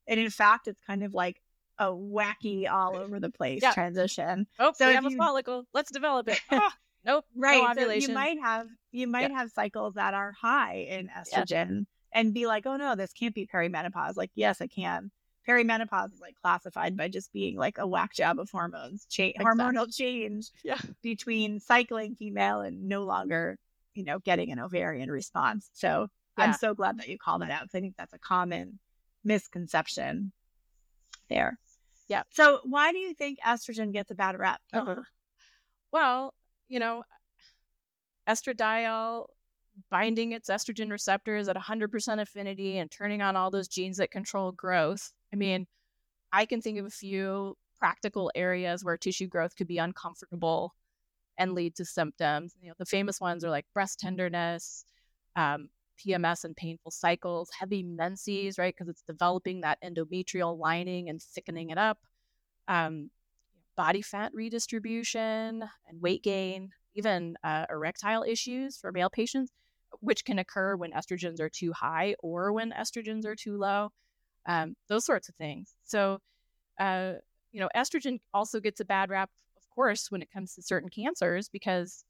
and 0.08 0.20
in 0.20 0.30
fact, 0.30 0.68
it's 0.68 0.82
kind 0.82 1.04
of 1.04 1.14
like 1.14 1.42
a 1.78 1.86
wacky 1.88 2.70
all 2.72 2.96
over 2.96 3.20
the 3.20 3.30
place 3.30 3.62
yeah. 3.62 3.74
transition. 3.74 4.48
Oh, 4.58 4.74
so 4.76 4.88
we 4.88 4.94
have 4.94 5.04
you, 5.04 5.16
a 5.16 5.18
follicle. 5.18 5.66
Let's 5.74 5.92
develop 5.92 6.30
it. 6.30 6.40
Oh, 6.52 6.70
nope. 7.06 7.26
right. 7.36 7.76
No 7.76 7.84
so 7.84 7.92
you 7.92 8.14
might 8.14 8.40
have 8.42 8.68
you 8.92 9.08
might 9.08 9.30
yeah. 9.30 9.38
have 9.38 9.52
cycles 9.52 9.96
that 9.96 10.14
are 10.14 10.32
high 10.32 10.88
in 10.90 11.10
estrogen 11.10 11.70
yeah. 11.70 12.20
and 12.20 12.34
be 12.34 12.48
like, 12.48 12.66
oh 12.66 12.78
no, 12.78 12.96
this 12.96 13.14
can't 13.14 13.36
be 13.36 13.46
perimenopause. 13.46 14.16
Like, 14.16 14.32
yes, 14.34 14.62
it 14.62 14.70
can. 14.70 15.12
Perimenopause 15.48 16.14
is 16.14 16.20
like 16.20 16.36
classified 16.42 16.98
by 16.98 17.08
just 17.08 17.32
being 17.32 17.58
like 17.58 17.78
a 17.78 17.88
whack 17.88 18.14
job 18.14 18.40
of 18.40 18.50
hormones, 18.50 19.06
cha- 19.10 19.24
exactly. 19.24 19.46
hormonal 19.46 19.96
change 19.96 20.50
yeah. 20.64 20.80
between 21.02 21.60
cycling 21.60 22.16
female 22.16 22.62
and 22.62 22.88
no 22.88 23.04
longer, 23.04 23.58
you 23.94 24.04
know, 24.04 24.20
getting 24.20 24.52
an 24.52 24.60
ovarian 24.60 25.10
response. 25.10 25.70
So 25.74 26.08
I'm 26.38 26.54
so 26.54 26.74
glad 26.76 27.00
that 27.00 27.08
you 27.08 27.18
called 27.18 27.42
that 27.42 27.52
out 27.52 27.62
because 27.62 27.76
I 27.76 27.82
think 27.82 27.96
that's 27.98 28.14
a 28.14 28.20
common 28.20 28.80
misconception 29.24 30.32
there. 31.30 31.58
Yeah. 32.08 32.24
So 32.30 32.60
why 32.64 32.92
do 32.92 32.98
you 33.00 33.14
think 33.14 33.40
estrogen 33.46 33.92
gets 33.92 34.12
a 34.12 34.16
bad 34.16 34.38
rep? 34.38 34.60
Uh-huh. 34.74 35.02
Well, 35.92 36.34
you 36.68 36.80
know, 36.80 37.04
estradiol 38.28 39.28
binding 39.90 40.32
its 40.32 40.50
estrogen 40.50 40.90
receptors 40.90 41.48
at 41.48 41.56
100% 41.56 42.22
affinity 42.22 42.78
and 42.78 42.90
turning 42.90 43.22
on 43.22 43.36
all 43.36 43.52
those 43.52 43.68
genes 43.68 43.98
that 43.98 44.12
control 44.12 44.52
growth. 44.52 45.12
I 45.34 45.36
mean, 45.36 45.68
I 46.32 46.46
can 46.46 46.62
think 46.62 46.80
of 46.80 46.86
a 46.86 46.90
few 46.92 47.58
practical 47.80 48.32
areas 48.36 48.84
where 48.84 48.98
tissue 48.98 49.28
growth 49.28 49.56
could 49.56 49.68
be 49.68 49.78
uncomfortable 49.78 50.74
and 51.38 51.54
lead 51.54 51.76
to 51.76 51.86
symptoms. 51.86 52.56
You 52.62 52.70
know, 52.70 52.76
the 52.80 52.86
famous 52.86 53.22
ones 53.22 53.44
are 53.44 53.50
like 53.50 53.66
breast 53.74 54.00
tenderness, 54.00 54.86
um, 55.36 55.70
PMS 55.98 56.44
and 56.44 56.56
painful 56.56 56.92
cycles, 56.92 57.50
heavy 57.58 57.84
menses, 57.84 58.58
right? 58.58 58.76
Because 58.76 58.90
it's 58.90 59.04
developing 59.04 59.62
that 59.62 59.80
endometrial 59.84 60.58
lining 60.58 61.10
and 61.10 61.22
thickening 61.22 61.70
it 61.72 61.78
up. 61.78 62.00
Um, 62.68 63.10
body 63.76 64.02
fat 64.02 64.32
redistribution 64.34 65.64
and 65.88 66.02
weight 66.02 66.24
gain, 66.24 66.72
even 66.96 67.38
uh, 67.44 67.66
erectile 67.70 68.24
issues 68.24 68.78
for 68.78 68.92
male 68.92 69.10
patients, 69.10 69.52
which 70.00 70.26
can 70.26 70.40
occur 70.40 70.76
when 70.76 70.92
estrogens 70.92 71.40
are 71.40 71.50
too 71.50 71.74
high 71.74 72.16
or 72.20 72.52
when 72.54 72.72
estrogens 72.72 73.26
are 73.26 73.36
too 73.36 73.58
low. 73.58 73.92
Um, 74.48 74.76
those 74.88 75.06
sorts 75.06 75.30
of 75.30 75.36
things. 75.36 75.76
So, 75.84 76.20
uh, 76.80 77.14
you 77.52 77.60
know, 77.60 77.70
estrogen 77.76 78.20
also 78.34 78.60
gets 78.60 78.80
a 78.80 78.86
bad 78.86 79.10
rap, 79.10 79.30
of 79.58 79.70
course, 79.70 80.10
when 80.10 80.22
it 80.22 80.32
comes 80.32 80.56
to 80.56 80.62
certain 80.62 80.90
cancers, 80.90 81.50
because, 81.50 82.06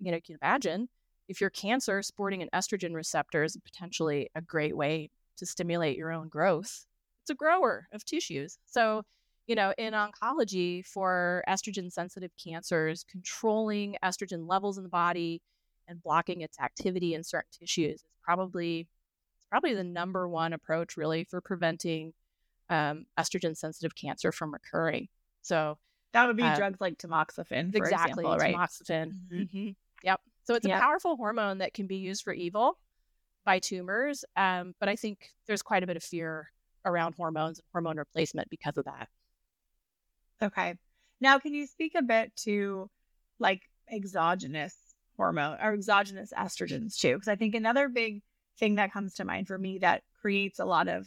you 0.00 0.10
know, 0.10 0.16
you 0.16 0.22
can 0.22 0.38
imagine 0.40 0.88
if 1.28 1.40
your 1.40 1.50
cancer 1.50 2.02
sporting 2.02 2.42
an 2.42 2.48
estrogen 2.54 2.94
receptor 2.94 3.42
is 3.44 3.56
potentially 3.64 4.30
a 4.34 4.40
great 4.40 4.76
way 4.76 5.10
to 5.36 5.46
stimulate 5.46 5.96
your 5.96 6.12
own 6.12 6.28
growth. 6.28 6.86
It's 7.22 7.30
a 7.30 7.34
grower 7.34 7.88
of 7.92 8.04
tissues. 8.04 8.58
So, 8.66 9.02
you 9.46 9.54
know, 9.54 9.72
in 9.78 9.92
oncology 9.92 10.86
for 10.86 11.42
estrogen 11.48 11.90
sensitive 11.90 12.30
cancers, 12.42 13.04
controlling 13.10 13.96
estrogen 14.04 14.48
levels 14.48 14.76
in 14.76 14.84
the 14.84 14.88
body 14.88 15.40
and 15.88 16.02
blocking 16.02 16.42
its 16.42 16.58
activity 16.60 17.14
in 17.14 17.24
certain 17.24 17.50
tissues 17.58 18.00
is 18.00 18.04
probably 18.22 18.86
probably 19.52 19.74
the 19.74 19.84
number 19.84 20.26
one 20.26 20.54
approach 20.54 20.96
really 20.96 21.24
for 21.24 21.42
preventing 21.42 22.14
um, 22.70 23.04
estrogen 23.20 23.54
sensitive 23.54 23.94
cancer 23.94 24.32
from 24.32 24.50
recurring. 24.50 25.08
So 25.42 25.76
that 26.14 26.26
would 26.26 26.38
be 26.38 26.42
uh, 26.42 26.56
drugs 26.56 26.80
like 26.80 26.96
tamoxifen, 26.96 27.74
exactly, 27.74 28.24
example, 28.24 28.36
right? 28.38 28.56
Tamoxifen. 28.56 29.12
Mm-hmm. 29.12 29.36
Mm-hmm. 29.36 29.68
Yep. 30.04 30.20
So 30.44 30.54
it's 30.54 30.66
yep. 30.66 30.78
a 30.78 30.80
powerful 30.80 31.16
hormone 31.16 31.58
that 31.58 31.74
can 31.74 31.86
be 31.86 31.96
used 31.96 32.24
for 32.24 32.32
evil 32.32 32.78
by 33.44 33.58
tumors. 33.58 34.24
Um, 34.38 34.74
but 34.80 34.88
I 34.88 34.96
think 34.96 35.28
there's 35.46 35.60
quite 35.60 35.82
a 35.82 35.86
bit 35.86 35.98
of 35.98 36.02
fear 36.02 36.50
around 36.86 37.14
hormones 37.16 37.58
and 37.58 37.66
hormone 37.72 37.98
replacement 37.98 38.48
because 38.48 38.78
of 38.78 38.86
that. 38.86 39.10
Okay. 40.42 40.76
Now, 41.20 41.38
can 41.38 41.52
you 41.52 41.66
speak 41.66 41.92
a 41.94 42.02
bit 42.02 42.34
to 42.44 42.88
like 43.38 43.60
exogenous 43.86 44.74
hormone 45.18 45.58
or 45.62 45.74
exogenous 45.74 46.32
estrogens 46.34 46.96
too? 46.96 47.16
Because 47.16 47.28
I 47.28 47.36
think 47.36 47.54
another 47.54 47.90
big 47.90 48.22
thing 48.58 48.76
that 48.76 48.92
comes 48.92 49.14
to 49.14 49.24
mind 49.24 49.46
for 49.46 49.58
me 49.58 49.78
that 49.78 50.02
creates 50.20 50.58
a 50.58 50.64
lot 50.64 50.88
of 50.88 51.06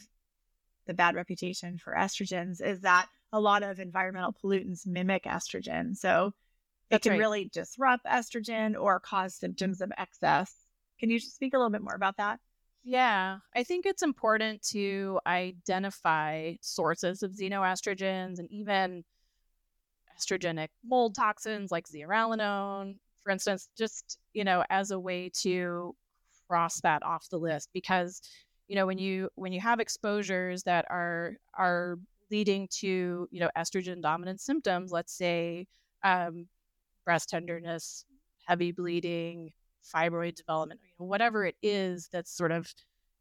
the 0.88 0.93
bad 0.93 1.15
reputation 1.15 1.77
for 1.77 1.93
estrogens 1.93 2.62
is 2.62 2.81
that 2.81 3.08
a 3.34 3.39
lot 3.39 3.63
of 3.63 3.79
environmental 3.79 4.34
pollutants 4.34 4.86
mimic 4.86 5.23
estrogen. 5.23 5.95
So 5.95 6.34
it 6.89 7.01
can 7.01 7.13
right. 7.13 7.19
really 7.19 7.49
disrupt 7.51 8.05
estrogen 8.05 8.79
or 8.79 8.99
cause 8.99 9.36
symptoms 9.36 9.81
of 9.81 9.91
excess. 9.97 10.53
Can 10.99 11.10
you 11.10 11.19
just 11.19 11.36
speak 11.36 11.53
a 11.53 11.58
little 11.58 11.71
bit 11.71 11.81
more 11.81 11.95
about 11.95 12.17
that? 12.17 12.39
Yeah, 12.84 13.39
I 13.55 13.63
think 13.63 13.88
it's 13.88 14.03
important 14.03 14.62
to 14.69 15.19
identify 15.25 16.53
sources 16.62 17.23
of 17.23 17.31
xenoestrogens 17.31 18.38
and 18.38 18.49
even 18.51 19.03
estrogenic 20.17 20.69
mold 20.86 21.15
toxins 21.15 21.71
like 21.71 21.88
zearalenone, 21.88 22.97
for 23.23 23.31
instance, 23.31 23.69
just, 23.75 24.19
you 24.34 24.43
know, 24.43 24.63
as 24.69 24.91
a 24.91 24.99
way 24.99 25.31
to 25.41 25.95
cross 26.47 26.81
that 26.81 27.03
off 27.03 27.29
the 27.29 27.38
list 27.38 27.69
because 27.73 28.21
you 28.67 28.75
know 28.75 28.86
when 28.86 28.97
you 28.97 29.29
when 29.36 29.51
you 29.51 29.62
have 29.62 29.79
exposures 29.79 30.63
that 30.63 30.86
are 30.89 31.36
are 31.58 31.97
leading 32.31 32.67
to 32.69 33.27
you 33.31 33.39
know 33.39 33.49
estrogen 33.58 34.01
dominant 34.01 34.41
symptoms 34.41 34.91
let's 34.91 35.15
say 35.15 35.67
um, 36.03 36.47
breast 37.05 37.29
tenderness, 37.29 38.05
heavy 38.47 38.71
bleeding, 38.71 39.51
fibroid 39.93 40.36
development, 40.36 40.79
you 40.84 40.89
know, 40.99 41.08
whatever 41.08 41.45
it 41.45 41.55
is 41.62 42.10
that's 42.12 42.36
sort 42.36 42.51
of, 42.51 42.73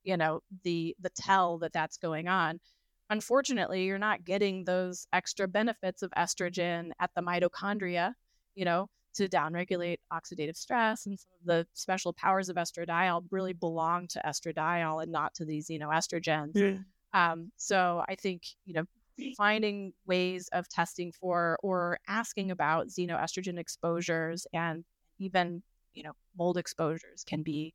you 0.04 0.16
know, 0.16 0.40
the 0.64 0.94
the 1.00 1.10
tell 1.10 1.58
that 1.58 1.72
that's 1.72 1.96
going 1.96 2.28
on. 2.28 2.60
Unfortunately, 3.10 3.84
you're 3.84 3.98
not 3.98 4.24
getting 4.24 4.64
those 4.64 5.06
extra 5.12 5.46
benefits 5.46 6.02
of 6.02 6.10
estrogen 6.12 6.90
at 6.98 7.10
the 7.14 7.22
mitochondria, 7.22 8.14
you 8.54 8.64
know, 8.64 8.88
to 9.14 9.28
downregulate 9.28 9.98
oxidative 10.12 10.56
stress 10.56 11.06
and 11.06 11.18
some 11.18 11.28
of 11.40 11.46
the 11.46 11.66
special 11.74 12.12
powers 12.12 12.48
of 12.48 12.56
estradiol 12.56 13.24
really 13.30 13.52
belong 13.52 14.06
to 14.08 14.20
estradiol 14.24 15.02
and 15.02 15.12
not 15.12 15.34
to 15.34 15.44
these 15.44 15.68
xenoestrogens. 15.68 16.54
Mm. 16.54 16.84
Um, 17.12 17.52
so 17.56 18.04
I 18.08 18.16
think, 18.16 18.42
you 18.64 18.74
know, 18.74 18.84
finding 19.36 19.92
ways 20.06 20.48
of 20.52 20.68
testing 20.68 21.12
for 21.12 21.58
or 21.62 21.98
asking 22.08 22.50
about 22.50 22.88
xenoestrogen 22.88 23.58
exposures 23.58 24.46
and 24.52 24.84
even 25.18 25.62
you 25.94 26.02
know 26.02 26.12
mold 26.36 26.58
exposures 26.58 27.24
can 27.26 27.42
be 27.42 27.72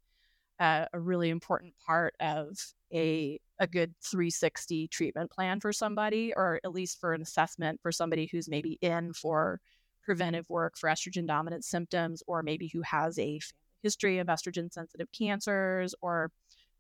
uh, 0.60 0.86
a 0.94 1.00
really 1.00 1.30
important 1.30 1.74
part 1.86 2.14
of 2.20 2.58
a 2.94 3.40
a 3.60 3.68
good 3.68 3.94
360 4.04 4.88
treatment 4.90 5.32
plan 5.32 5.60
for 5.60 5.72
somebody 5.72 6.34
or 6.36 6.60
at 6.64 6.72
least 6.72 7.00
for 7.00 7.14
an 7.14 7.22
assessment 7.22 7.80
for 7.82 7.92
somebody 7.92 8.28
who's 8.32 8.50
maybe 8.50 8.78
in 8.82 9.14
for 9.14 9.60
preventive 10.04 10.50
work 10.50 10.78
for 10.78 10.90
estrogen 10.90 11.28
dominant 11.28 11.64
symptoms 11.64 12.24
or 12.28 12.44
maybe 12.44 12.68
who 12.68 12.82
has 12.82 13.18
a 13.20 13.40
history 13.84 14.20
of 14.20 14.28
estrogen 14.28 14.72
sensitive 14.72 15.08
cancers 15.12 15.96
or 16.02 16.32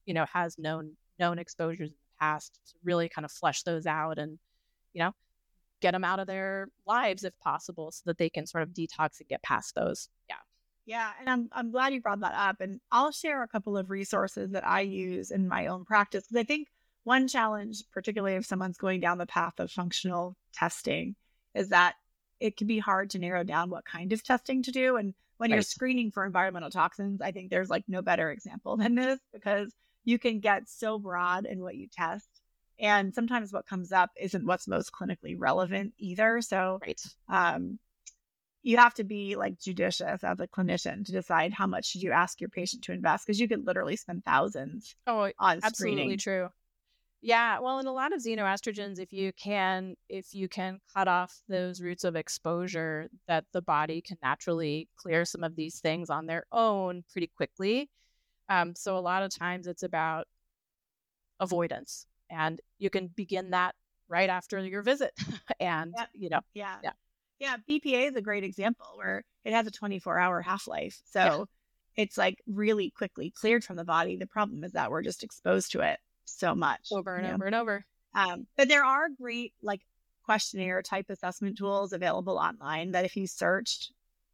you 0.06 0.14
know 0.14 0.26
has 0.32 0.58
known 0.58 0.92
known 1.20 1.40
exposures 1.40 1.90
in 1.90 1.96
the 1.96 2.20
past 2.20 2.60
to 2.66 2.74
really 2.84 3.10
kind 3.10 3.26
of 3.26 3.32
flesh 3.32 3.64
those 3.64 3.86
out 3.86 4.18
and 4.18 4.40
you 4.94 5.00
know, 5.00 5.14
get 5.82 5.92
them 5.92 6.04
out 6.04 6.20
of 6.20 6.28
their 6.28 6.70
lives 6.86 7.24
if 7.24 7.38
possible 7.40 7.92
so 7.92 8.02
that 8.06 8.18
they 8.18 8.30
can 8.30 8.46
sort 8.46 8.64
of 8.64 8.70
detox 8.70 9.20
and 9.20 9.30
get 9.30 9.42
past 9.44 9.76
those. 9.76 10.10
Yeah. 10.30 10.36
Yeah, 10.86 11.12
and 11.20 11.30
I'm 11.30 11.50
I'm 11.52 11.72
glad 11.72 11.94
you 11.94 12.02
brought 12.02 12.22
that 12.22 12.34
up 12.34 12.62
and 12.62 12.80
I'll 12.92 13.12
share 13.12 13.44
a 13.44 13.48
couple 13.48 13.78
of 13.78 13.92
resources 13.92 14.52
that 14.52 14.66
I 14.66 14.82
use 14.82 15.30
in 15.30 15.48
my 15.48 15.68
own 15.68 15.86
practice 15.86 16.24
because 16.24 16.42
I 16.42 16.44
think 16.44 16.68
one 17.04 17.28
challenge 17.28 17.84
particularly 17.94 18.36
if 18.36 18.46
someone's 18.46 18.78
going 18.78 19.00
down 19.00 19.20
the 19.20 19.28
path 19.28 19.60
of 19.60 19.70
functional 19.70 20.36
testing 20.52 21.16
is 21.54 21.70
that 21.70 21.94
it 22.40 22.58
can 22.58 22.68
be 22.68 22.80
hard 22.80 23.10
to 23.12 23.20
narrow 23.20 23.44
down 23.44 23.70
what 23.70 23.86
kind 23.86 24.14
of 24.14 24.24
testing 24.24 24.64
to 24.64 24.72
do 24.72 24.96
and 24.98 25.14
when 25.38 25.52
right. 25.52 25.56
you're 25.56 25.64
screening 25.64 26.12
for 26.12 26.26
environmental 26.26 26.70
toxins, 26.70 27.22
I 27.22 27.32
think 27.32 27.50
there's 27.50 27.70
like 27.70 27.86
no 27.88 28.02
better 28.02 28.30
example 28.30 28.76
than 28.76 28.96
this 28.96 29.20
because 29.32 29.74
you 30.04 30.20
can 30.20 30.42
get 30.42 30.68
so 30.68 31.00
broad 31.00 31.46
in 31.46 31.62
what 31.62 31.76
you 31.76 31.88
test 31.88 32.42
and 32.80 33.14
sometimes 33.14 33.52
what 33.52 33.66
comes 33.66 33.92
up 33.92 34.12
isn't 34.20 34.46
what's 34.46 34.68
most 34.68 34.92
clinically 34.92 35.36
relevant 35.38 35.94
either. 35.98 36.42
So, 36.42 36.80
right. 36.82 37.02
um, 37.28 37.78
you 38.64 38.78
have 38.78 38.94
to 38.96 39.04
be 39.04 39.36
like 39.36 39.60
judicious 39.60 40.24
as 40.24 40.40
a 40.40 40.48
clinician 40.48 41.06
to 41.06 41.12
decide 41.12 41.54
how 41.54 41.68
much 41.68 41.86
should 41.86 42.04
you 42.04 42.12
ask 42.12 42.40
your 42.42 42.50
patient 42.50 42.84
to 42.84 42.92
invest 42.92 43.26
because 43.26 43.40
you 43.40 43.48
could 43.48 43.66
literally 43.66 43.96
spend 43.96 44.24
thousands 44.26 44.96
oh 45.08 45.32
on 45.40 45.60
absolutely 45.64 45.98
screening. 45.98 46.18
true 46.18 46.50
yeah 47.22 47.60
well 47.60 47.80
in 47.80 47.88
a 47.88 47.92
lot 47.92 48.14
of 48.14 48.22
xenoestrogens 48.22 49.00
if 49.00 49.12
you 49.12 49.32
can 49.34 49.96
if 50.08 50.34
you 50.34 50.48
can 50.48 50.80
cut 50.94 51.08
off 51.08 51.42
those 51.50 51.82
routes 51.82 52.04
of 52.04 52.16
exposure 52.16 53.10
that 53.28 53.46
the 53.52 53.62
body 53.62 54.02
can 54.02 54.18
naturally 54.24 54.88
clear 54.96 55.26
some 55.26 55.44
of 55.44 55.56
these 55.56 55.80
things 55.80 56.10
on 56.10 56.26
their 56.26 56.46
own 56.52 57.04
pretty 57.12 57.30
quickly 57.36 57.90
um, 58.48 58.74
so 58.76 58.98
a 58.98 59.00
lot 59.00 59.22
of 59.22 59.38
times 59.38 59.68
it's 59.68 59.84
about 59.84 60.28
avoidance 61.40 62.06
and 62.30 62.62
you 62.78 62.90
can 62.90 63.08
begin 63.08 63.52
that 63.52 63.76
right 64.08 64.30
after 64.30 64.60
your 64.60 64.82
visit 64.82 65.12
and 65.60 65.94
yeah. 65.98 66.06
you 66.14 66.30
know 66.30 66.40
yeah 66.54 66.76
yeah 66.84 66.92
yeah 67.40 67.58
bpa 67.70 68.10
is 68.10 68.16
a 68.16 68.22
great 68.22 68.44
example 68.44 68.88
where 68.96 69.24
it 69.44 69.54
has 69.54 69.68
a 69.68 69.72
24 69.72 70.18
hour 70.18 70.42
half-life 70.42 71.02
so 71.06 71.20
yeah. 71.20 71.44
it's 72.04 72.18
like 72.18 72.42
really 72.48 72.90
quickly 72.92 73.30
cleared 73.30 73.64
from 73.64 73.76
the 73.76 73.86
body 73.86 74.16
the 74.16 74.26
problem 74.26 74.64
is 74.64 74.72
that 74.72 74.90
we're 74.90 75.04
just 75.04 75.24
exposed 75.24 75.72
to 75.72 75.82
it 75.82 76.00
so 76.30 76.56
much 76.56 76.90
over 76.92 77.16
and 77.16 77.28
over 77.28 77.38
know? 77.38 77.46
and 77.46 77.56
over 77.56 77.86
um, 78.14 78.48
but 78.58 78.68
there 78.68 78.86
are 78.86 79.10
great 79.10 79.54
like 79.62 79.82
questionnaire 80.24 80.82
type 80.82 81.06
assessment 81.10 81.58
tools 81.58 81.94
available 81.94 82.38
online 82.38 82.92
that 82.92 83.06
if 83.06 83.16
you 83.16 83.28
searched 83.28 83.92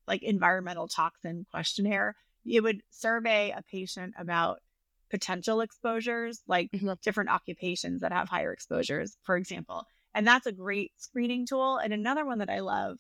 like 0.08 0.24
environmental 0.24 0.88
toxin 0.88 1.46
questionnaire 1.52 2.16
it 2.46 2.62
would 2.62 2.82
survey 2.92 3.54
a 3.56 3.64
patient 3.64 4.14
about 4.18 4.60
potential 5.10 5.62
exposures, 5.62 6.42
like 6.48 6.72
mm-hmm. 6.72 6.92
different 7.02 7.30
occupations 7.30 8.02
that 8.02 8.12
have 8.12 8.30
higher 8.30 8.52
exposures, 8.52 9.18
for 9.24 9.38
example. 9.38 9.86
And 10.14 10.26
that's 10.26 10.46
a 10.46 10.52
great 10.52 10.92
screening 10.98 11.46
tool. 11.46 11.78
And 11.78 11.94
another 11.94 12.26
one 12.26 12.40
that 12.40 12.50
I 12.50 12.60
love, 12.60 12.98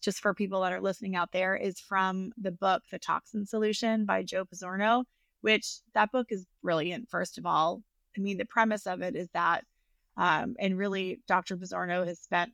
just 0.00 0.20
for 0.20 0.34
people 0.34 0.62
that 0.62 0.72
are 0.72 0.80
listening 0.80 1.16
out 1.16 1.32
there, 1.32 1.56
is 1.56 1.78
from 1.78 2.32
the 2.40 2.50
book 2.50 2.82
The 2.90 2.98
Toxin 2.98 3.46
Solution 3.46 4.04
by 4.04 4.22
Joe 4.22 4.44
Pizzorno, 4.44 5.04
which 5.40 5.78
that 5.94 6.12
book 6.12 6.28
is 6.30 6.46
brilliant, 6.62 7.08
first 7.08 7.38
of 7.38 7.46
all. 7.46 7.82
I 8.16 8.20
mean, 8.20 8.38
the 8.38 8.44
premise 8.44 8.86
of 8.86 9.02
it 9.02 9.16
is 9.16 9.28
that, 9.32 9.64
um, 10.16 10.56
and 10.58 10.76
really, 10.76 11.20
Dr. 11.26 11.56
Pizzorno 11.56 12.06
has 12.06 12.18
spent 12.18 12.52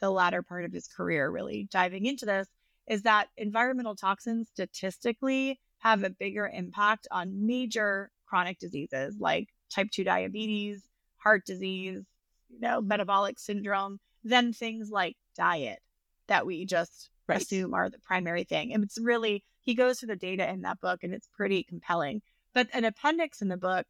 the 0.00 0.10
latter 0.10 0.42
part 0.42 0.64
of 0.64 0.72
his 0.72 0.88
career 0.88 1.30
really 1.30 1.68
diving 1.70 2.06
into 2.06 2.26
this, 2.26 2.48
is 2.86 3.02
that 3.02 3.28
environmental 3.36 3.94
toxins 3.94 4.48
statistically 4.48 5.60
have 5.78 6.04
a 6.04 6.10
bigger 6.10 6.50
impact 6.52 7.06
on 7.10 7.46
major 7.46 8.10
chronic 8.26 8.58
diseases 8.58 9.16
like 9.18 9.48
type 9.70 9.90
2 9.90 10.04
diabetes, 10.04 10.82
heart 11.16 11.44
disease, 11.46 12.04
you 12.48 12.60
know, 12.60 12.80
metabolic 12.80 13.38
syndrome, 13.38 13.98
than 14.24 14.52
things 14.52 14.90
like 14.90 15.16
diet 15.36 15.80
that 16.26 16.46
we 16.46 16.64
just 16.64 17.10
right. 17.28 17.40
assume 17.40 17.74
are 17.74 17.88
the 17.88 17.98
primary 17.98 18.44
thing. 18.44 18.72
And 18.72 18.82
it's 18.82 18.98
really, 18.98 19.44
he 19.62 19.74
goes 19.74 20.00
through 20.00 20.08
the 20.08 20.16
data 20.16 20.48
in 20.48 20.62
that 20.62 20.80
book 20.80 21.04
and 21.04 21.14
it's 21.14 21.28
pretty 21.28 21.62
compelling. 21.62 22.22
But 22.52 22.68
an 22.72 22.84
appendix 22.84 23.42
in 23.42 23.48
the 23.48 23.56
book 23.56 23.86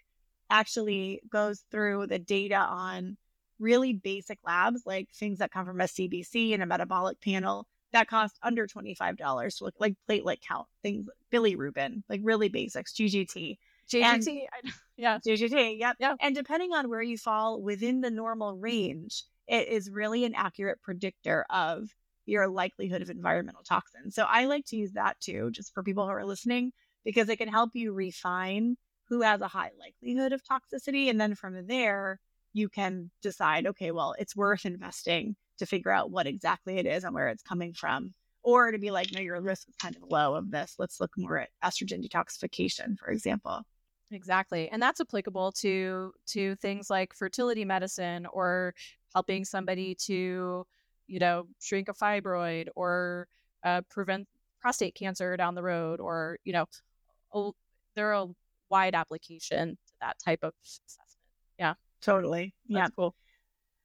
actually 0.51 1.21
goes 1.31 1.65
through 1.71 2.07
the 2.07 2.19
data 2.19 2.57
on 2.57 3.17
really 3.59 3.93
basic 3.93 4.39
labs, 4.45 4.83
like 4.85 5.09
things 5.15 5.39
that 5.39 5.51
come 5.51 5.67
from 5.67 5.81
a 5.81 5.85
CBC 5.85 6.55
and 6.55 6.63
a 6.63 6.67
metabolic 6.67 7.21
panel 7.21 7.67
that 7.93 8.09
cost 8.09 8.39
under 8.43 8.67
$25 8.67 9.17
to 9.59 9.65
look 9.65 9.75
like 9.79 9.95
platelet 10.09 10.41
count, 10.47 10.67
things, 10.83 11.07
bilirubin, 11.33 12.03
like 12.09 12.21
really 12.23 12.49
basics, 12.49 12.93
GGT. 12.93 13.57
JGT, 13.91 14.41
yeah. 14.97 15.19
JGT, 15.27 15.79
yep. 15.79 15.97
Yeah. 15.99 16.15
And 16.21 16.35
depending 16.35 16.73
on 16.73 16.89
where 16.91 17.03
you 17.03 17.17
fall 17.17 17.63
within 17.63 18.01
the 18.01 18.11
normal 18.11 18.55
range, 18.59 19.25
it 19.47 19.69
is 19.69 19.91
really 19.91 20.25
an 20.25 20.35
accurate 20.35 20.83
predictor 20.83 21.47
of 21.49 21.89
your 22.27 22.49
likelihood 22.49 23.03
of 23.03 23.11
environmental 23.11 23.63
toxins. 23.63 24.15
So 24.15 24.27
I 24.29 24.47
like 24.47 24.67
to 24.67 24.77
use 24.77 24.93
that 24.93 25.19
too, 25.21 25.51
just 25.53 25.73
for 25.73 25.85
people 25.85 26.05
who 26.05 26.11
are 26.11 26.25
listening, 26.25 26.73
because 27.05 27.29
it 27.29 27.37
can 27.37 27.49
help 27.49 27.71
you 27.75 27.93
refine 27.93 28.77
who 29.09 29.23
has 29.23 29.41
a 29.41 29.49
high 29.49 29.71
likelihood 29.79 30.33
of 30.33 30.43
toxicity. 30.43 31.11
And 31.11 31.21
then 31.21 31.35
from 31.35 31.67
there, 31.67 32.21
you 32.53 32.69
can 32.69 33.11
decide, 33.23 33.67
okay, 33.67 33.91
well, 33.91 34.15
it's 34.19 34.37
worth 34.37 34.65
investing 34.67 35.37
to 35.59 35.67
figure 35.67 35.91
out 35.91 36.11
what 36.11 36.27
exactly 36.27 36.79
it 36.79 36.87
is 36.87 37.05
and 37.05 37.15
where 37.15 37.29
it's 37.29 37.43
coming 37.43 37.73
from. 37.73 38.15
Or 38.43 38.71
to 38.71 38.79
be 38.79 38.91
like, 38.91 39.13
no, 39.13 39.21
your 39.21 39.41
risk 39.41 39.69
is 39.69 39.75
kind 39.77 39.97
of 39.97 40.05
low 40.09 40.35
of 40.35 40.51
this. 40.51 40.77
Let's 40.79 41.01
look 41.01 41.11
more 41.17 41.39
at 41.39 41.51
estrogen 41.65 42.07
detoxification, 42.07 42.97
for 42.97 43.09
example. 43.09 43.63
Exactly. 44.13 44.69
And 44.69 44.81
that's 44.81 45.01
applicable 45.01 45.51
to 45.53 46.13
to 46.29 46.55
things 46.57 46.89
like 46.89 47.13
fertility 47.13 47.65
medicine 47.65 48.27
or 48.33 48.73
helping 49.13 49.45
somebody 49.45 49.97
to, 50.07 50.65
you 51.09 51.19
know, 51.19 51.49
shrink 51.59 51.89
a 51.89 51.93
fibroid 51.93 52.69
or 52.77 53.27
uh, 53.65 53.81
prevent 53.91 54.29
prostate 54.61 54.95
cancer 54.95 55.37
down 55.37 55.57
the 55.57 55.63
road 55.63 55.99
or, 55.99 56.39
you 56.45 56.53
know, 56.53 56.67
a, 57.35 57.51
there 57.97 58.15
are 58.15 58.29
wide 58.71 58.95
application 58.95 59.71
to 59.71 59.93
that 60.01 60.17
type 60.25 60.41
of 60.43 60.53
assessment. 60.65 61.19
Yeah. 61.59 61.75
Totally. 62.03 62.55
That's 62.69 62.79
yeah. 62.79 62.89
Cool. 62.97 63.15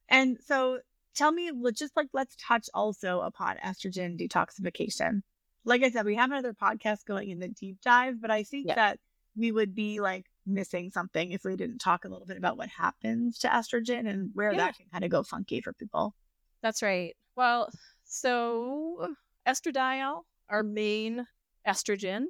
And 0.08 0.38
so 0.44 0.78
tell 1.14 1.32
me, 1.32 1.50
let's 1.54 1.78
just 1.78 1.96
like, 1.96 2.08
let's 2.12 2.36
touch 2.36 2.68
also 2.74 3.20
upon 3.20 3.56
estrogen 3.58 4.20
detoxification. 4.20 5.22
Like 5.64 5.82
I 5.82 5.90
said, 5.90 6.04
we 6.04 6.16
have 6.16 6.30
another 6.30 6.54
podcast 6.54 7.04
going 7.06 7.30
in 7.30 7.38
the 7.38 7.48
deep 7.48 7.80
dive, 7.82 8.20
but 8.20 8.30
I 8.30 8.42
think 8.42 8.68
yeah. 8.68 8.74
that 8.74 8.98
we 9.36 9.52
would 9.52 9.74
be 9.74 10.00
like 10.00 10.26
missing 10.44 10.90
something 10.90 11.32
if 11.32 11.44
we 11.44 11.56
didn't 11.56 11.78
talk 11.78 12.04
a 12.04 12.08
little 12.08 12.26
bit 12.26 12.36
about 12.36 12.56
what 12.56 12.68
happens 12.68 13.38
to 13.38 13.48
estrogen 13.48 14.08
and 14.08 14.30
where 14.34 14.52
yeah. 14.52 14.58
that 14.58 14.76
can 14.76 14.86
kind 14.92 15.04
of 15.04 15.10
go 15.10 15.22
funky 15.22 15.60
for 15.60 15.72
people. 15.72 16.14
That's 16.62 16.82
right. 16.82 17.16
Well, 17.36 17.70
so 18.04 19.14
estradiol, 19.46 20.22
our 20.48 20.62
main 20.62 21.26
estrogen, 21.66 22.24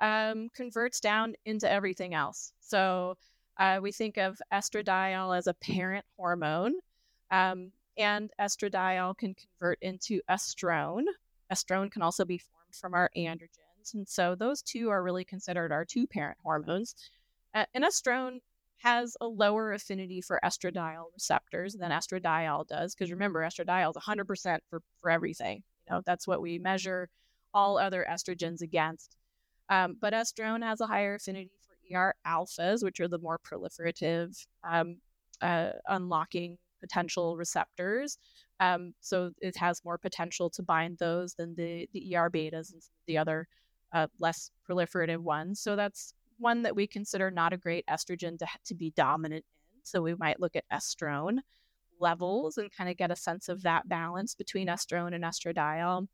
um, 0.00 0.48
converts 0.54 1.00
down 1.00 1.34
into 1.44 1.70
everything 1.70 2.14
else. 2.14 2.52
So 2.60 3.16
uh, 3.58 3.78
we 3.82 3.92
think 3.92 4.16
of 4.16 4.40
estradiol 4.52 5.36
as 5.36 5.46
a 5.46 5.54
parent 5.54 6.04
hormone, 6.16 6.74
um, 7.30 7.70
and 7.96 8.30
estradiol 8.40 9.16
can 9.16 9.34
convert 9.34 9.78
into 9.80 10.20
estrone. 10.28 11.04
Estrone 11.52 11.90
can 11.90 12.02
also 12.02 12.24
be 12.24 12.38
formed 12.38 12.74
from 12.74 12.94
our 12.94 13.10
androgens. 13.16 13.94
And 13.94 14.08
so 14.08 14.34
those 14.34 14.62
two 14.62 14.88
are 14.90 15.02
really 15.02 15.24
considered 15.24 15.70
our 15.70 15.84
two 15.84 16.06
parent 16.06 16.38
hormones. 16.42 16.94
Uh, 17.54 17.66
and 17.74 17.84
estrone 17.84 18.40
has 18.78 19.16
a 19.20 19.26
lower 19.26 19.72
affinity 19.72 20.20
for 20.20 20.40
estradiol 20.44 21.04
receptors 21.14 21.74
than 21.74 21.90
estradiol 21.90 22.66
does. 22.66 22.94
Because 22.94 23.10
remember, 23.10 23.40
estradiol 23.40 23.90
is 23.90 24.02
100% 24.02 24.58
for, 24.68 24.82
for 25.00 25.10
everything. 25.10 25.62
You 25.88 25.94
know, 25.94 26.02
that's 26.04 26.26
what 26.26 26.42
we 26.42 26.58
measure 26.58 27.08
all 27.52 27.78
other 27.78 28.04
estrogens 28.10 28.60
against. 28.60 29.16
Um, 29.68 29.96
but 30.00 30.12
estrone 30.12 30.62
has 30.62 30.80
a 30.80 30.86
higher 30.86 31.14
affinity 31.14 31.50
for 31.66 31.96
ER 31.96 32.14
alphas, 32.26 32.82
which 32.82 33.00
are 33.00 33.08
the 33.08 33.18
more 33.18 33.38
proliferative, 33.38 34.46
um, 34.62 34.98
uh, 35.40 35.70
unlocking 35.88 36.58
potential 36.80 37.36
receptors. 37.36 38.18
Um, 38.60 38.94
so 39.00 39.30
it 39.40 39.56
has 39.56 39.84
more 39.84 39.98
potential 39.98 40.50
to 40.50 40.62
bind 40.62 40.98
those 40.98 41.34
than 41.34 41.54
the, 41.54 41.88
the 41.92 42.14
ER 42.14 42.30
betas 42.30 42.72
and 42.72 42.82
the 43.06 43.18
other 43.18 43.48
uh, 43.92 44.06
less 44.18 44.50
proliferative 44.68 45.18
ones. 45.18 45.60
So 45.60 45.76
that's 45.76 46.14
one 46.38 46.62
that 46.62 46.76
we 46.76 46.86
consider 46.86 47.30
not 47.30 47.52
a 47.52 47.56
great 47.56 47.86
estrogen 47.86 48.38
to, 48.38 48.46
to 48.66 48.74
be 48.74 48.90
dominant 48.90 49.44
in. 49.44 49.80
So 49.82 50.02
we 50.02 50.14
might 50.14 50.40
look 50.40 50.56
at 50.56 50.64
estrone 50.72 51.38
levels 52.00 52.58
and 52.58 52.70
kind 52.72 52.90
of 52.90 52.96
get 52.96 53.10
a 53.10 53.16
sense 53.16 53.48
of 53.48 53.62
that 53.62 53.88
balance 53.88 54.34
between 54.34 54.68
estrone 54.68 55.14
and 55.14 55.24
estradiol. 55.24 56.08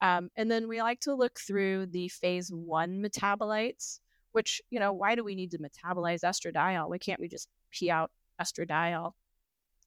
Um, 0.00 0.30
and 0.36 0.50
then 0.50 0.68
we 0.68 0.80
like 0.80 1.00
to 1.00 1.14
look 1.14 1.38
through 1.38 1.86
the 1.86 2.08
phase 2.08 2.50
one 2.52 3.02
metabolites, 3.02 4.00
which, 4.32 4.62
you 4.70 4.78
know, 4.78 4.92
why 4.92 5.14
do 5.14 5.24
we 5.24 5.34
need 5.34 5.50
to 5.52 5.58
metabolize 5.58 6.20
estradiol? 6.20 6.88
Why 6.88 6.98
can't 6.98 7.20
we 7.20 7.28
just 7.28 7.48
pee 7.70 7.90
out 7.90 8.10
estradiol? 8.40 9.12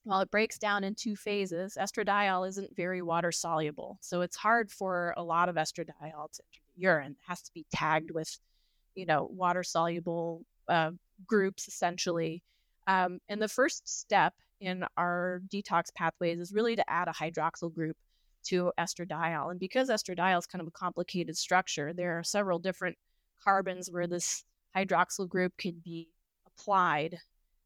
Well, 0.04 0.22
it 0.22 0.32
breaks 0.32 0.58
down 0.58 0.84
in 0.84 0.96
two 0.96 1.16
phases. 1.16 1.78
Estradiol 1.80 2.48
isn't 2.50 2.76
very 2.76 3.02
water 3.02 3.32
soluble. 3.32 4.00
So 4.02 4.22
it's 4.22 4.36
hard 4.36 4.72
for 4.72 5.14
a 5.16 5.24
lot 5.24 5.48
of 5.48 5.56
estradiol 5.56 5.86
to 5.88 6.04
enter 6.04 6.62
the 6.76 6.82
urine. 6.82 7.12
It 7.12 7.28
has 7.28 7.42
to 7.44 7.52
be 7.54 7.66
tagged 7.72 8.12
with, 8.12 8.40
you 8.96 9.06
know, 9.06 9.30
water 9.32 9.64
soluble 9.64 10.44
uh, 10.68 10.92
groups 11.26 11.68
essentially. 11.68 12.42
Um, 12.88 13.20
and 13.30 13.42
the 13.42 13.48
first 13.48 13.88
step 13.88 14.34
in 14.60 14.84
our 14.98 15.42
detox 15.48 15.94
pathways 15.96 16.40
is 16.40 16.52
really 16.52 16.76
to 16.76 16.90
add 16.90 17.08
a 17.08 17.12
hydroxyl 17.12 17.74
group 17.74 17.96
to 18.44 18.72
estradiol. 18.80 19.52
And 19.52 19.60
because 19.60 19.90
estradiol 19.90 20.40
is 20.40 20.46
kind 20.46 20.62
of 20.62 20.68
a 20.68 20.72
complicated 20.72 21.38
structure, 21.38 21.94
there 21.94 22.18
are 22.18 22.24
several 22.24 22.60
different 22.60 22.98
carbons 23.44 23.90
where 23.90 24.08
this 24.08 24.44
hydroxyl 24.76 25.28
group 25.28 25.54
can 25.58 25.82
be 25.84 26.10
applied. 26.48 27.18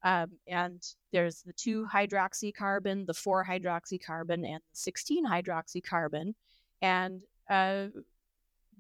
Um, 0.04 0.32
and 0.48 0.82
there's 1.12 1.42
the 1.42 1.54
2 1.54 1.88
hydroxy 1.92 2.54
carbon, 2.54 3.06
the 3.06 3.14
4 3.14 3.46
hydroxy 3.46 4.04
carbon, 4.04 4.46
and 4.46 4.62
the 4.72 4.78
16 4.78 5.26
hydroxy 5.26 5.84
carbon. 5.84 6.36
And 6.82 7.22
uh, 7.50 7.88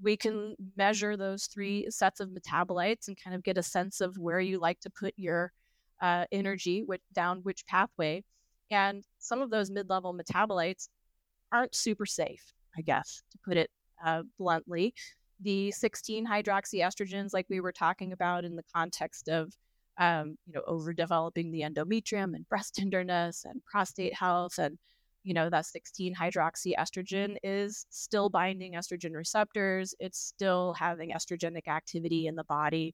we 0.02 0.18
can 0.18 0.56
measure 0.76 1.18
those 1.18 1.46
three 1.46 1.88
sets 1.90 2.20
of 2.20 2.30
metabolites 2.30 3.08
and 3.08 3.18
kind 3.22 3.36
of 3.36 3.44
get 3.44 3.58
a 3.58 3.64
sense 3.64 4.02
of 4.02 4.18
where 4.18 4.40
you 4.40 4.60
like 4.60 4.80
to 4.82 4.90
put 4.90 5.14
your 5.18 5.52
uh, 6.02 6.26
energy 6.32 6.84
which, 6.84 7.02
down 7.14 7.40
which 7.44 7.66
pathway. 7.66 8.24
And 8.70 9.04
some 9.20 9.42
of 9.42 9.50
those 9.50 9.70
mid 9.70 9.90
level 9.90 10.14
metabolites 10.14 10.90
aren't 11.56 11.76
super 11.76 12.06
safe, 12.06 12.54
I 12.78 12.82
guess, 12.82 13.24
to 13.32 13.38
put 13.44 13.58
it 13.58 13.70
uh, 14.04 14.24
bluntly. 14.38 14.94
The 15.42 15.72
16 15.72 16.28
hydroxyestrogens, 16.28 17.34
like 17.34 17.48
we 17.50 17.60
were 17.60 17.72
talking 17.72 18.12
about 18.12 18.46
in 18.46 18.56
the 18.56 18.64
context 18.74 19.28
of 19.28 19.54
um, 19.98 20.38
you 20.46 20.54
know, 20.54 20.62
overdeveloping 20.68 21.52
the 21.52 21.62
endometrium 21.62 22.36
and 22.36 22.48
breast 22.50 22.76
tenderness 22.80 23.46
and 23.46 23.64
prostate 23.66 24.14
health 24.14 24.58
and 24.58 24.78
you 25.24 25.34
know 25.34 25.50
that 25.50 25.66
16 25.66 26.14
hydroxyestrogen 26.14 27.38
is 27.44 27.88
still 27.90 28.30
binding 28.30 28.74
estrogen 28.74 29.16
receptors 29.16 29.96
it's 30.00 30.20
still 30.20 30.74
having 30.74 31.12
estrogenic 31.12 31.68
activity 31.68 32.28
in 32.28 32.36
the 32.36 32.44
body 32.44 32.94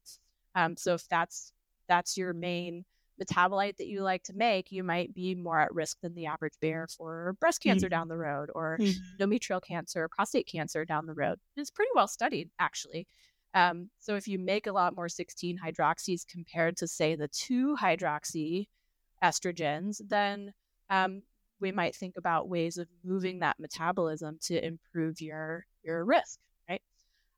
um, 0.56 0.78
so 0.78 0.94
if 0.94 1.06
that's 1.10 1.52
that's 1.90 2.16
your 2.16 2.34
main 2.34 2.86
metabolite 3.22 3.78
that 3.78 3.88
you 3.88 4.02
like 4.02 4.24
to 4.24 4.34
make 4.34 4.72
you 4.72 4.84
might 4.84 5.14
be 5.14 5.36
more 5.36 5.60
at 5.60 5.74
risk 5.74 5.98
than 6.02 6.14
the 6.16 6.26
average 6.26 6.54
bear 6.62 6.88
for 6.88 7.36
breast 7.40 7.62
cancer 7.62 7.88
mm-hmm. 7.88 7.92
down 7.92 8.08
the 8.08 8.18
road 8.18 8.50
or 8.56 8.78
mm-hmm. 8.80 9.24
endometrial 9.24 9.62
cancer 9.62 10.08
prostate 10.10 10.48
cancer 10.48 10.86
down 10.86 11.06
the 11.06 11.14
road 11.14 11.38
it's 11.56 11.72
pretty 11.72 11.92
well 11.96 12.08
studied 12.08 12.50
actually 12.60 13.08
um, 13.54 13.90
so 14.00 14.16
if 14.16 14.30
you 14.30 14.40
make 14.40 14.66
a 14.66 14.72
lot 14.72 14.96
more 14.96 15.10
16 15.10 15.60
hydroxys 15.64 16.26
compared 16.26 16.78
to 16.78 16.88
say 16.88 17.16
the 17.16 17.28
2 17.28 17.76
hydroxy 17.80 18.68
estrogens 19.22 20.02
then 20.08 20.54
um, 20.90 21.22
we 21.62 21.72
might 21.72 21.96
think 21.96 22.18
about 22.18 22.50
ways 22.50 22.78
of 22.78 22.88
moving 23.04 23.40
that 23.40 23.60
metabolism 23.60 24.40
to 24.42 24.66
improve 24.66 25.22
your 25.22 25.66
your 25.84 26.04
risk, 26.04 26.40
right? 26.68 26.82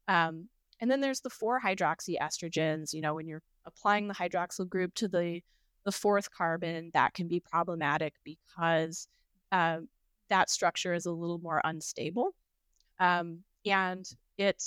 Um, 0.07 0.47
and 0.79 0.89
then 0.89 1.01
there's 1.01 1.21
the 1.21 1.29
four 1.29 1.61
hydroxy 1.61 2.17
estrogens. 2.19 2.93
You 2.93 3.01
know, 3.01 3.13
when 3.13 3.27
you're 3.27 3.43
applying 3.65 4.07
the 4.07 4.15
hydroxyl 4.15 4.67
group 4.67 4.95
to 4.95 5.07
the 5.07 5.41
the 5.85 5.91
fourth 5.91 6.31
carbon, 6.31 6.91
that 6.93 7.13
can 7.13 7.27
be 7.27 7.39
problematic 7.39 8.13
because 8.23 9.07
uh, 9.51 9.79
that 10.29 10.49
structure 10.49 10.93
is 10.93 11.05
a 11.05 11.11
little 11.11 11.39
more 11.39 11.61
unstable, 11.63 12.33
um, 12.99 13.39
and 13.65 14.09
it, 14.37 14.63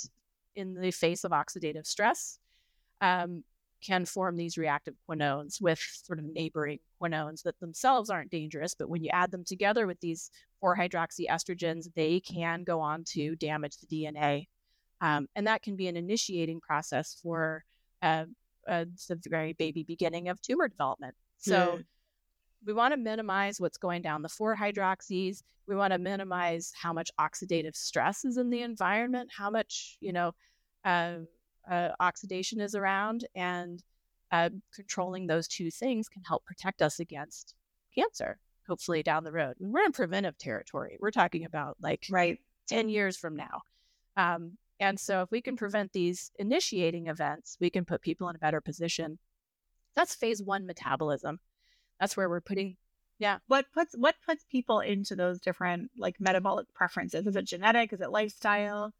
in 0.55 0.73
the 0.73 0.91
face 0.91 1.23
of 1.23 1.31
oxidative 1.31 1.85
stress, 1.85 2.39
um, 3.01 3.43
can 3.81 4.05
form 4.05 4.35
these 4.35 4.57
reactive 4.57 4.95
quinones 5.05 5.61
with 5.61 5.79
sort 5.79 6.19
of 6.19 6.25
neighboring 6.25 6.79
quinones 6.97 7.43
that 7.43 7.59
themselves 7.59 8.09
aren't 8.09 8.31
dangerous, 8.31 8.73
but 8.73 8.89
when 8.89 9.03
you 9.03 9.09
add 9.11 9.31
them 9.31 9.43
together 9.43 9.85
with 9.85 9.99
these 9.99 10.31
4 10.61 10.75
hydroxyestrogens, 10.75 11.93
they 11.95 12.19
can 12.19 12.63
go 12.63 12.79
on 12.81 13.03
to 13.03 13.35
damage 13.35 13.77
the 13.77 13.87
DNA. 13.87 14.47
Um, 14.99 15.27
and 15.35 15.45
that 15.45 15.61
can 15.61 15.75
be 15.75 15.87
an 15.87 15.95
initiating 15.95 16.59
process 16.59 17.19
for 17.21 17.63
uh, 18.01 18.25
uh, 18.67 18.85
the 19.07 19.19
very 19.29 19.53
baby 19.53 19.83
beginning 19.83 20.29
of 20.29 20.41
tumor 20.41 20.67
development. 20.67 21.15
So 21.37 21.75
yeah. 21.75 21.81
we 22.65 22.73
want 22.73 22.93
to 22.93 22.97
minimize 22.97 23.59
what's 23.59 23.77
going 23.77 24.01
down 24.01 24.21
the 24.21 24.29
4 24.29 24.55
hydroxys. 24.55 25.43
We 25.67 25.75
want 25.75 25.93
to 25.93 25.99
minimize 25.99 26.71
how 26.79 26.93
much 26.93 27.11
oxidative 27.19 27.75
stress 27.75 28.25
is 28.25 28.37
in 28.37 28.49
the 28.49 28.61
environment, 28.61 29.29
how 29.35 29.49
much, 29.49 29.97
you 29.99 30.13
know, 30.13 30.33
uh, 30.85 31.19
uh, 31.69 31.89
oxidation 31.99 32.61
is 32.61 32.75
around, 32.75 33.27
and 33.35 33.83
uh, 34.31 34.49
controlling 34.73 35.27
those 35.27 35.47
two 35.47 35.69
things 35.69 36.07
can 36.07 36.23
help 36.23 36.45
protect 36.45 36.81
us 36.81 36.99
against 36.99 37.55
cancer, 37.93 38.39
hopefully 38.67 39.03
down 39.03 39.23
the 39.23 39.31
road. 39.31 39.55
we're 39.59 39.85
in 39.85 39.91
preventive 39.91 40.37
territory. 40.37 40.97
We're 40.99 41.11
talking 41.11 41.45
about 41.45 41.77
like 41.81 42.05
right 42.09 42.39
10 42.67 42.89
years 42.89 43.17
from 43.17 43.35
now. 43.35 43.61
Um, 44.15 44.57
and 44.79 44.99
so 44.99 45.21
if 45.21 45.31
we 45.31 45.41
can 45.41 45.55
prevent 45.55 45.91
these 45.91 46.31
initiating 46.37 47.07
events, 47.07 47.57
we 47.59 47.69
can 47.69 47.85
put 47.85 48.01
people 48.01 48.29
in 48.29 48.35
a 48.35 48.39
better 48.39 48.61
position. 48.61 49.17
That's 49.95 50.15
phase 50.15 50.41
one 50.41 50.65
metabolism. 50.65 51.39
That's 51.99 52.15
where 52.15 52.29
we're 52.29 52.41
putting 52.41 52.77
yeah. 53.19 53.39
What 53.47 53.65
puts 53.73 53.95
what 53.97 54.15
puts 54.25 54.45
people 54.51 54.79
into 54.79 55.15
those 55.15 55.39
different 55.39 55.89
like 55.97 56.15
metabolic 56.19 56.71
preferences? 56.73 57.25
Is 57.25 57.35
it 57.35 57.45
genetic? 57.45 57.93
Is 57.93 58.01
it 58.01 58.11
lifestyle? 58.11 58.93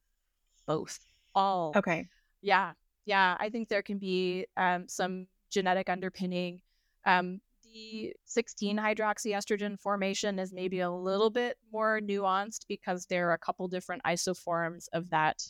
Both. 0.65 0.99
All. 1.35 1.73
Okay. 1.75 2.07
Yeah, 2.41 2.73
yeah. 3.05 3.37
I 3.39 3.49
think 3.49 3.69
there 3.69 3.83
can 3.83 3.99
be 3.99 4.47
um, 4.57 4.87
some 4.87 5.27
genetic 5.51 5.89
underpinning. 5.89 6.61
Um, 7.05 7.41
the 7.63 8.13
16 8.25 8.77
hydroxyestrogen 8.77 9.79
formation 9.79 10.39
is 10.39 10.51
maybe 10.51 10.79
a 10.79 10.89
little 10.89 11.29
bit 11.29 11.57
more 11.71 11.99
nuanced 12.01 12.65
because 12.67 13.05
there 13.05 13.29
are 13.29 13.33
a 13.33 13.37
couple 13.37 13.67
different 13.67 14.03
isoforms 14.03 14.87
of 14.93 15.09
that 15.11 15.43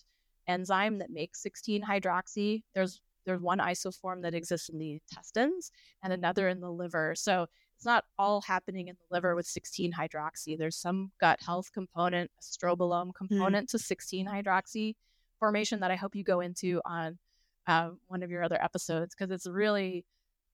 enzyme 0.48 1.00
that 1.00 1.10
makes 1.10 1.42
16 1.42 1.84
hydroxy. 1.84 2.64
There's 2.74 3.02
there's 3.26 3.42
one 3.42 3.60
isoform 3.60 4.22
that 4.22 4.34
exists 4.34 4.70
in 4.70 4.80
the 4.80 4.94
intestines 4.94 5.72
and 6.02 6.14
another 6.14 6.48
in 6.48 6.62
the 6.62 6.72
liver. 6.72 7.14
So 7.14 7.48
it's 7.76 7.86
not 7.86 8.06
all 8.18 8.42
happening 8.42 8.88
in 8.88 8.96
the 8.96 9.14
liver 9.14 9.36
with 9.36 9.46
16 9.46 9.92
hydroxy. 9.92 10.58
There's 10.58 10.78
some 10.78 11.12
gut 11.20 11.40
health 11.46 11.72
component, 11.74 12.32
estrobolome 12.42 13.10
mm. 13.10 13.16
component 13.16 13.68
mm. 13.68 13.72
to 13.72 13.80
16 13.80 14.28
hydroxy 14.28 14.96
formation 15.40 15.82
that 15.82 15.92
I 15.92 15.96
hope 15.96 16.16
you 16.16 16.24
go 16.24 16.40
into 16.40 16.82
on 16.86 17.20
uh, 17.68 17.90
one 18.08 18.24
of 18.24 18.32
your 18.32 18.44
other 18.44 18.62
episodes 18.64 19.14
because 19.14 19.30
it's 19.30 19.46
really 19.46 20.06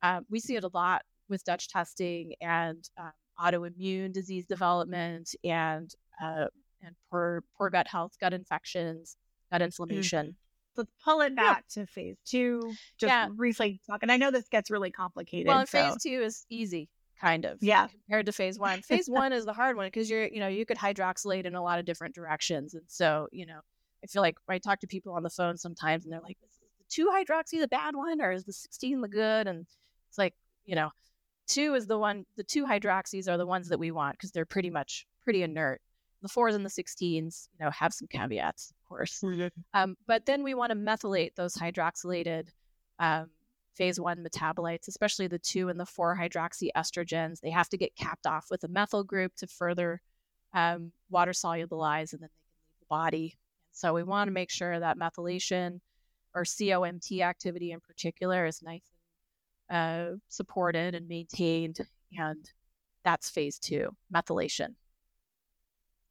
uh, 0.02 0.22
we 0.30 0.40
see 0.40 0.56
it 0.56 0.64
a 0.64 0.72
lot 0.74 1.04
with 1.30 1.44
Dutch 1.46 1.70
testing 1.70 2.34
and 2.42 2.90
um, 3.00 3.12
autoimmune 3.40 4.12
disease 4.12 4.46
development 4.46 5.34
and 5.44 5.94
uh, 6.22 6.46
and 6.82 6.96
poor 7.10 7.44
poor 7.58 7.70
gut 7.70 7.88
health, 7.88 8.14
gut 8.20 8.34
infections, 8.34 9.16
gut 9.54 9.62
mm. 9.62 9.66
inflammation. 9.66 10.28
Mm. 10.28 10.36
Let's 10.76 10.92
pull 11.04 11.22
it 11.22 11.36
back 11.36 11.66
yeah. 11.76 11.84
to 11.84 11.88
phase 11.88 12.18
two. 12.26 12.74
Just 12.98 13.12
yeah. 13.12 13.28
briefly 13.28 13.80
talk. 13.88 14.02
And 14.02 14.12
I 14.12 14.18
know 14.18 14.32
this 14.32 14.50
gets 14.50 14.72
really 14.72 14.90
complicated. 14.90 15.48
Well, 15.48 15.66
so. 15.68 15.72
phase 15.72 16.02
two 16.02 16.22
is 16.24 16.46
easy, 16.50 16.90
kind 17.22 17.46
of. 17.46 17.60
Yeah. 17.62 17.88
Compared 17.88 18.26
to 18.26 18.32
phase 18.32 18.58
one. 18.58 18.82
Phase 18.82 19.08
one 19.08 19.34
is 19.34 19.46
the 19.46 19.54
hard 19.54 19.78
one 19.78 19.86
because 19.86 20.10
you're, 20.10 20.26
you 20.26 20.40
know, 20.40 20.48
you 20.48 20.66
could 20.66 20.78
hydroxylate 20.78 21.46
in 21.46 21.54
a 21.54 21.62
lot 21.62 21.78
of 21.78 21.86
different 21.86 22.16
directions. 22.16 22.74
And 22.74 22.84
so, 22.88 23.28
you 23.32 23.46
know, 23.46 23.60
I 24.04 24.08
feel 24.08 24.24
like 24.24 24.36
I 24.50 24.58
talk 24.58 24.80
to 24.80 24.88
people 24.88 25.14
on 25.14 25.22
the 25.22 25.30
phone 25.30 25.58
sometimes 25.58 26.06
and 26.06 26.14
they're 26.14 26.22
like, 26.22 26.38
is 26.44 26.58
the 26.60 26.86
2 26.90 27.08
hydroxy 27.08 27.60
the 27.60 27.68
bad 27.68 27.96
one 27.96 28.20
or 28.20 28.32
is 28.32 28.46
the 28.46 28.54
16 28.54 29.02
the 29.02 29.08
good? 29.08 29.48
And 29.48 29.68
it's 30.10 30.18
like, 30.18 30.34
you 30.66 30.74
know, 30.76 30.90
2 31.50 31.76
is 31.76 31.86
the 31.86 32.00
one, 32.00 32.26
the 32.36 32.44
2 32.44 32.66
hydroxys 32.66 33.32
are 33.32 33.38
the 33.38 33.46
ones 33.46 33.70
that 33.70 33.78
we 33.78 33.92
want 33.92 34.18
because 34.18 34.32
they're 34.32 34.44
pretty 34.44 34.72
much 34.72 35.06
pretty 35.24 35.44
inert. 35.44 35.82
The 36.24 36.30
4s 36.30 36.56
and 36.56 36.66
the 36.66 36.70
16s, 36.70 37.50
you 37.60 37.66
know, 37.66 37.70
have 37.72 37.94
some 37.94 38.08
caveats, 38.08 38.72
of 38.72 38.90
course. 38.90 39.20
Um, 39.74 39.96
but 40.08 40.26
then 40.26 40.42
we 40.42 40.56
want 40.56 40.72
to 40.72 40.76
methylate 40.76 41.36
those 41.36 41.56
hydroxylated 41.56 42.48
um, 42.98 43.30
phase 43.76 44.00
one 44.00 44.24
metabolites, 44.24 44.88
especially 44.88 45.28
the 45.28 45.38
2 45.38 45.70
and 45.70 45.80
the 45.80 45.86
4 45.86 46.18
hydroxy 46.18 46.70
estrogens. 46.76 47.42
They 47.42 47.52
have 47.52 47.70
to 47.70 47.78
get 47.78 47.96
capped 47.96 48.26
off 48.26 48.48
with 48.50 48.64
a 48.64 48.68
methyl 48.68 49.04
group 49.04 49.36
to 49.36 49.48
further 49.48 50.02
um, 50.54 50.94
water 51.10 51.32
solubilize 51.32 52.14
and 52.14 52.22
then 52.22 52.30
they 52.30 52.42
can 52.48 52.64
leave 52.64 52.80
the 52.80 52.86
body 52.90 53.38
so 53.74 53.94
we 53.94 54.04
want 54.04 54.28
to 54.28 54.32
make 54.32 54.52
sure 54.52 54.80
that 54.80 55.00
methylation 55.00 55.82
or 56.36 56.44
COMT 56.44 57.22
activity 57.22 57.72
in 57.72 57.82
particular 57.82 58.46
is 58.46 58.62
nice 58.62 58.86
and 59.70 60.14
uh, 60.14 60.18
supported 60.30 60.94
and 60.94 61.08
maintained. 61.08 61.80
And 62.16 62.46
that's 63.04 63.32
phase 63.32 63.58
two, 63.58 63.90
methylation. 64.14 64.76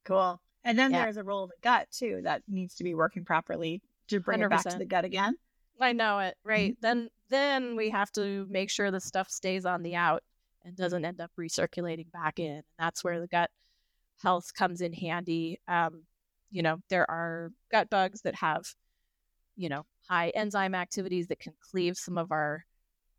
Cool. 0.05 0.39
And 0.63 0.77
then 0.77 0.91
yeah. 0.91 1.03
there's 1.03 1.17
a 1.17 1.23
role 1.23 1.43
of 1.43 1.49
the 1.49 1.55
gut 1.61 1.87
too 1.91 2.21
that 2.23 2.41
needs 2.47 2.75
to 2.75 2.83
be 2.83 2.95
working 2.95 3.25
properly 3.25 3.81
to 4.07 4.19
bring 4.19 4.39
100%. 4.39 4.45
it 4.45 4.49
back 4.49 4.63
to 4.63 4.77
the 4.77 4.85
gut 4.85 5.05
again. 5.05 5.35
I 5.79 5.91
know 5.91 6.19
it, 6.19 6.35
right? 6.43 6.73
Mm-hmm. 6.73 6.81
Then 6.81 7.09
then 7.29 7.75
we 7.75 7.89
have 7.89 8.11
to 8.13 8.45
make 8.49 8.69
sure 8.69 8.91
the 8.91 8.99
stuff 8.99 9.29
stays 9.29 9.65
on 9.65 9.81
the 9.81 9.95
out 9.95 10.23
and 10.63 10.75
doesn't 10.75 11.03
end 11.03 11.19
up 11.19 11.31
recirculating 11.39 12.11
back 12.11 12.39
in. 12.39 12.51
And 12.51 12.63
that's 12.77 13.03
where 13.03 13.19
the 13.19 13.27
gut 13.27 13.49
health 14.21 14.53
comes 14.53 14.81
in 14.81 14.93
handy. 14.93 15.59
Um, 15.67 16.03
you 16.51 16.61
know, 16.61 16.79
there 16.89 17.09
are 17.09 17.51
gut 17.71 17.89
bugs 17.89 18.21
that 18.21 18.35
have, 18.35 18.63
you 19.55 19.67
know, 19.67 19.85
high 20.07 20.29
enzyme 20.29 20.75
activities 20.75 21.27
that 21.27 21.39
can 21.39 21.53
cleave 21.71 21.97
some 21.97 22.17
of 22.17 22.31
our 22.31 22.65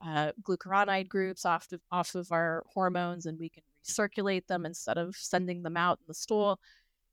uh, 0.04 0.32
glucuronide 0.42 1.08
groups 1.08 1.44
off 1.44 1.66
of, 1.72 1.80
off 1.90 2.14
of 2.14 2.30
our 2.30 2.64
hormones 2.72 3.26
and 3.26 3.38
we 3.38 3.48
can 3.48 3.62
recirculate 3.84 4.46
them 4.46 4.66
instead 4.66 4.98
of 4.98 5.14
sending 5.16 5.62
them 5.62 5.76
out 5.76 5.98
in 5.98 6.04
the 6.08 6.14
stool. 6.14 6.58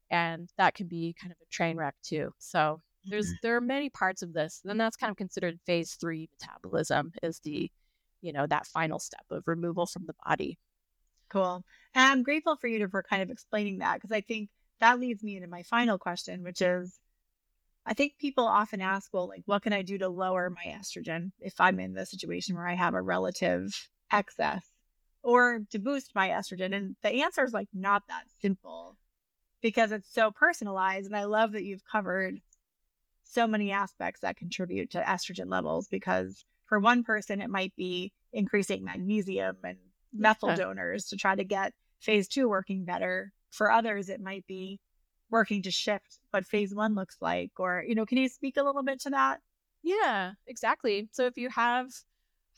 And 0.10 0.50
that 0.58 0.76
can 0.76 0.88
be 0.88 1.16
kind 1.20 1.32
of 1.32 1.38
a 1.42 1.50
train 1.50 1.78
wreck 1.78 1.96
too. 2.04 2.34
So 2.38 2.82
there's 3.06 3.28
mm-hmm. 3.28 3.36
there 3.44 3.56
are 3.56 3.62
many 3.62 3.90
parts 3.90 4.22
of 4.22 4.34
this. 4.34 4.62
And 4.66 4.80
that's 4.80 4.98
kind 4.98 5.12
of 5.12 5.18
considered 5.18 5.60
phase 5.66 5.94
three 5.94 6.30
metabolism 6.40 7.14
is 7.24 7.40
the, 7.40 7.72
you 8.22 8.34
know, 8.34 8.46
that 8.48 8.68
final 8.68 9.00
step 9.00 9.26
of 9.30 9.48
removal 9.48 9.86
from 9.86 10.06
the 10.06 10.16
body. 10.26 10.58
Cool. 11.30 11.64
And 11.96 12.06
I'm 12.06 12.24
grateful 12.24 12.58
for 12.58 12.68
you 12.68 12.88
for 12.90 13.04
kind 13.04 13.22
of 13.22 13.30
explaining 13.30 13.80
that 13.80 13.96
because 13.96 14.12
I 14.12 14.22
think 14.22 14.50
that 14.82 15.00
leads 15.00 15.24
me 15.24 15.38
into 15.38 15.48
my 15.48 15.64
final 15.64 15.98
question, 15.98 16.44
which 16.44 16.62
is 16.62 17.00
I 17.86 17.94
think 17.94 18.14
people 18.20 18.46
often 18.46 18.82
ask, 18.82 19.12
well, 19.12 19.28
like, 19.28 19.44
what 19.46 19.64
can 19.64 19.74
I 19.74 19.82
do 19.82 19.98
to 19.98 20.10
lower 20.10 20.50
my 20.50 20.72
estrogen 20.72 21.32
if 21.40 21.60
I'm 21.60 21.80
in 21.80 21.94
the 21.94 22.06
situation 22.06 22.56
where 22.56 22.68
I 22.68 22.76
have 22.76 22.94
a 22.94 23.02
relative 23.02 23.90
excess 24.12 24.71
or 25.24 25.62
to 25.72 25.80
boost 25.80 26.16
my 26.16 26.30
estrogen? 26.30 26.76
And 26.76 26.96
the 27.02 27.22
answer 27.22 27.44
is 27.44 27.54
like 27.54 27.70
not 27.74 28.04
that 28.08 28.24
simple 28.42 28.98
because 29.62 29.92
it's 29.92 30.12
so 30.12 30.32
personalized. 30.32 31.08
And 31.08 31.16
I 31.16 31.26
love 31.26 31.54
that 31.54 31.64
you've 31.64 31.86
covered 31.90 32.40
so 33.24 33.48
many 33.48 33.72
aspects 33.72 34.22
that 34.22 34.38
contribute 34.38 34.92
to 34.92 35.02
estrogen 35.02 35.50
levels 35.50 35.88
because 35.88 36.44
for 36.66 36.80
one 36.80 37.04
person, 37.04 37.42
it 37.42 37.50
might 37.50 37.76
be 37.76 38.12
increasing 38.34 38.84
magnesium 38.84 39.58
and 39.64 39.78
methyl 40.14 40.50
yeah. 40.50 40.56
donors 40.56 41.06
to 41.06 41.18
try 41.18 41.36
to 41.36 41.44
get 41.44 41.74
phase 42.00 42.28
two 42.28 42.50
working 42.50 42.86
better. 42.86 43.32
For 43.52 43.72
others, 43.72 44.10
it 44.10 44.22
might 44.22 44.48
be 44.48 44.80
working 45.30 45.62
to 45.64 45.72
shift 45.72 46.20
what 46.32 46.46
phase 46.46 46.74
one 46.74 46.96
looks 46.96 47.18
like. 47.22 47.52
Or, 47.58 47.84
you 47.86 47.96
know, 47.96 48.06
can 48.06 48.18
you 48.18 48.30
speak 48.30 48.58
a 48.58 48.64
little 48.64 48.84
bit 48.84 49.02
to 49.02 49.10
that? 49.12 49.40
Yeah, 49.84 50.32
exactly. 50.48 51.10
So 51.12 51.26
if 51.26 51.38
you 51.38 51.50
have 51.50 51.90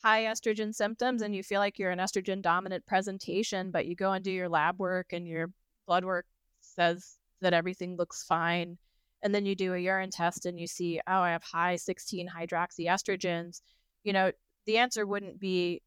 high 0.03 0.23
estrogen 0.23 0.73
symptoms 0.73 1.21
and 1.21 1.35
you 1.35 1.43
feel 1.43 1.59
like 1.59 1.79
you're 1.79 1.91
an 1.91 1.99
estrogen 1.99 2.41
dominant 2.41 2.85
presentation, 2.85 3.71
but 3.71 3.85
you 3.85 3.95
go 3.95 4.11
and 4.11 4.23
do 4.23 4.31
your 4.31 4.49
lab 4.49 4.79
work 4.79 5.13
and 5.13 5.27
your 5.27 5.49
blood 5.87 6.03
work 6.03 6.25
says 6.59 7.17
that 7.41 7.53
everything 7.53 7.95
looks 7.97 8.23
fine, 8.23 8.77
and 9.21 9.33
then 9.33 9.45
you 9.45 9.55
do 9.55 9.73
a 9.73 9.77
urine 9.77 10.11
test 10.11 10.45
and 10.45 10.59
you 10.59 10.67
see, 10.67 10.99
oh, 11.07 11.19
I 11.21 11.31
have 11.31 11.43
high 11.43 11.75
16 11.75 12.29
hydroxyestrogens, 12.29 13.61
you 14.03 14.13
know, 14.13 14.31
the 14.65 14.77
answer 14.77 15.05
wouldn't 15.05 15.39
be 15.39 15.81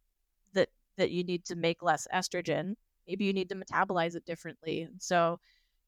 that 0.55 0.69
that 0.97 1.11
you 1.11 1.25
need 1.25 1.45
to 1.47 1.57
make 1.57 1.83
less 1.83 2.07
estrogen. 2.15 2.75
Maybe 3.09 3.25
you 3.25 3.33
need 3.33 3.49
to 3.51 3.55
metabolize 3.55 4.17
it 4.17 4.27
differently. 4.27 4.83
And 4.83 5.01
so 5.01 5.39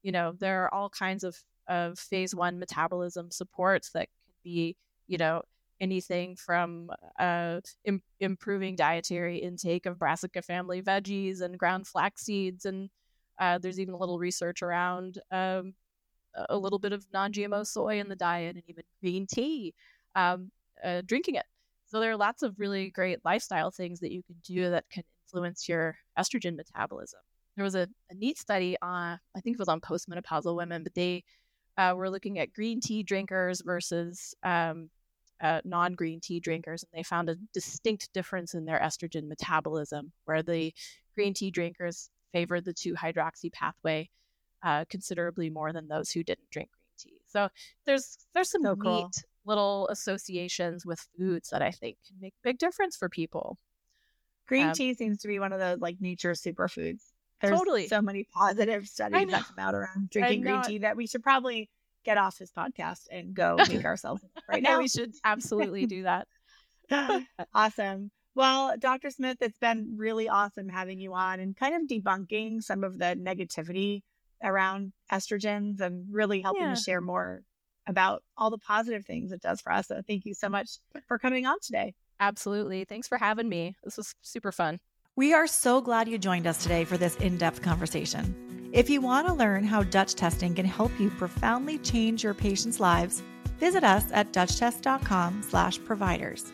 you 0.03 0.11
know 0.11 0.33
there 0.39 0.63
are 0.63 0.73
all 0.73 0.89
kinds 0.89 1.23
of 1.23 1.37
of 1.67 1.99
phase 1.99 2.33
one 2.33 2.59
metabolism 2.59 3.31
supports 3.31 3.91
that 3.91 4.07
could 4.25 4.43
be 4.43 4.75
you 5.07 5.17
know 5.17 5.41
anything 5.81 6.35
from 6.35 6.89
uh, 7.19 7.59
Im- 7.85 8.03
improving 8.19 8.75
dietary 8.75 9.37
intake 9.37 9.85
of 9.85 9.99
brassica 9.99 10.41
family 10.41 10.81
veggies 10.81 11.41
and 11.41 11.57
ground 11.57 11.87
flax 11.87 12.23
seeds 12.23 12.65
and 12.65 12.89
uh, 13.39 13.57
there's 13.57 13.79
even 13.79 13.93
a 13.93 13.97
little 13.97 14.19
research 14.19 14.61
around 14.61 15.19
um, 15.31 15.73
a 16.49 16.57
little 16.57 16.79
bit 16.79 16.93
of 16.93 17.05
non-gmo 17.13 17.65
soy 17.65 17.99
in 17.99 18.09
the 18.09 18.15
diet 18.15 18.55
and 18.55 18.63
even 18.67 18.83
green 19.01 19.25
tea 19.25 19.73
um, 20.15 20.51
uh, 20.83 21.01
drinking 21.05 21.35
it. 21.35 21.45
So 21.87 21.99
there 21.99 22.11
are 22.11 22.17
lots 22.17 22.43
of 22.43 22.59
really 22.59 22.89
great 22.91 23.19
lifestyle 23.25 23.71
things 23.71 23.99
that 24.01 24.11
you 24.11 24.21
can 24.23 24.35
do 24.43 24.69
that 24.69 24.85
can 24.91 25.03
influence 25.25 25.67
your 25.67 25.95
estrogen 26.17 26.55
metabolism. 26.55 27.19
There 27.55 27.63
was 27.63 27.75
a, 27.75 27.87
a 28.09 28.13
neat 28.13 28.37
study 28.37 28.77
on, 28.81 29.19
I 29.35 29.41
think 29.41 29.55
it 29.55 29.59
was 29.59 29.67
on 29.67 29.81
postmenopausal 29.81 30.55
women, 30.55 30.83
but 30.83 30.93
they 30.93 31.23
uh, 31.77 31.93
were 31.95 32.09
looking 32.09 32.39
at 32.39 32.53
green 32.53 32.79
tea 32.79 33.03
drinkers 33.03 33.61
versus 33.61 34.35
um, 34.43 34.89
uh, 35.41 35.61
non 35.63 35.93
green 35.93 36.19
tea 36.19 36.39
drinkers, 36.39 36.83
and 36.83 36.97
they 36.97 37.03
found 37.03 37.29
a 37.29 37.35
distinct 37.53 38.11
difference 38.13 38.53
in 38.53 38.65
their 38.65 38.79
estrogen 38.79 39.27
metabolism, 39.27 40.11
where 40.25 40.43
the 40.43 40.73
green 41.15 41.33
tea 41.33 41.51
drinkers 41.51 42.09
favored 42.31 42.65
the 42.65 42.73
2 42.73 42.93
hydroxy 42.93 43.51
pathway 43.51 44.09
uh, 44.63 44.85
considerably 44.89 45.49
more 45.49 45.73
than 45.73 45.87
those 45.87 46.11
who 46.11 46.23
didn't 46.23 46.49
drink 46.51 46.69
green 46.71 47.13
tea. 47.13 47.21
So 47.27 47.49
there's 47.85 48.17
there's 48.33 48.51
some 48.51 48.63
so 48.63 48.73
neat 48.73 48.83
cool. 48.83 49.11
little 49.45 49.87
associations 49.89 50.85
with 50.85 51.05
foods 51.17 51.49
that 51.49 51.61
I 51.61 51.71
think 51.71 51.97
can 52.07 52.17
make 52.21 52.33
a 52.33 52.47
big 52.47 52.57
difference 52.57 52.95
for 52.95 53.09
people. 53.09 53.57
Green 54.47 54.67
um, 54.67 54.73
tea 54.73 54.93
seems 54.93 55.19
to 55.19 55.27
be 55.27 55.39
one 55.39 55.53
of 55.53 55.59
those 55.59 55.79
like 55.79 55.97
nature 55.99 56.31
superfoods. 56.31 57.03
There's 57.41 57.57
totally. 57.57 57.87
so 57.87 58.01
many 58.01 58.25
positive 58.25 58.87
studies 58.87 59.29
that 59.29 59.45
come 59.45 59.59
out 59.59 59.75
around 59.75 60.09
drinking 60.11 60.41
green 60.41 60.61
tea 60.63 60.77
that 60.79 60.97
we 60.97 61.07
should 61.07 61.23
probably 61.23 61.69
get 62.09 62.17
off 62.17 62.39
his 62.39 62.51
podcast 62.51 63.01
and 63.11 63.35
go 63.35 63.55
make 63.69 63.85
ourselves 63.85 64.23
right 64.49 64.63
now. 64.63 64.79
we 64.79 64.87
should 64.87 65.13
absolutely 65.23 65.85
do 65.85 66.03
that. 66.03 66.27
awesome. 67.53 68.09
Well, 68.33 68.75
Dr. 68.79 69.11
Smith, 69.11 69.37
it's 69.41 69.59
been 69.59 69.93
really 69.95 70.27
awesome 70.27 70.69
having 70.69 70.99
you 70.99 71.13
on 71.13 71.39
and 71.39 71.55
kind 71.55 71.75
of 71.75 71.83
debunking 71.87 72.63
some 72.63 72.83
of 72.83 72.97
the 72.97 73.15
negativity 73.15 74.01
around 74.43 74.91
estrogens 75.11 75.81
and 75.81 76.07
really 76.09 76.41
helping 76.41 76.63
yeah. 76.63 76.73
to 76.73 76.81
share 76.81 77.01
more 77.01 77.43
about 77.85 78.23
all 78.37 78.49
the 78.49 78.57
positive 78.57 79.05
things 79.05 79.31
it 79.31 79.41
does 79.41 79.61
for 79.61 79.71
us. 79.71 79.87
So 79.87 80.01
thank 80.07 80.25
you 80.25 80.33
so 80.33 80.49
much 80.49 80.77
for 81.07 81.19
coming 81.19 81.45
on 81.45 81.57
today. 81.61 81.93
Absolutely. 82.19 82.85
Thanks 82.85 83.07
for 83.07 83.19
having 83.19 83.49
me. 83.49 83.75
This 83.83 83.97
was 83.97 84.15
super 84.21 84.51
fun. 84.51 84.79
We 85.19 85.33
are 85.33 85.47
so 85.47 85.81
glad 85.81 86.07
you 86.07 86.17
joined 86.17 86.47
us 86.47 86.63
today 86.63 86.85
for 86.85 86.95
this 86.95 87.17
in 87.17 87.35
depth 87.35 87.61
conversation. 87.61 88.69
If 88.71 88.89
you 88.89 89.01
want 89.01 89.27
to 89.27 89.33
learn 89.33 89.65
how 89.65 89.83
Dutch 89.83 90.15
testing 90.15 90.55
can 90.55 90.63
help 90.63 90.97
you 90.97 91.09
profoundly 91.09 91.77
change 91.79 92.23
your 92.23 92.33
patients' 92.33 92.79
lives, 92.79 93.21
visit 93.57 93.83
us 93.83 94.05
at 94.13 94.31
dutchtest.com/providers. 94.31 96.53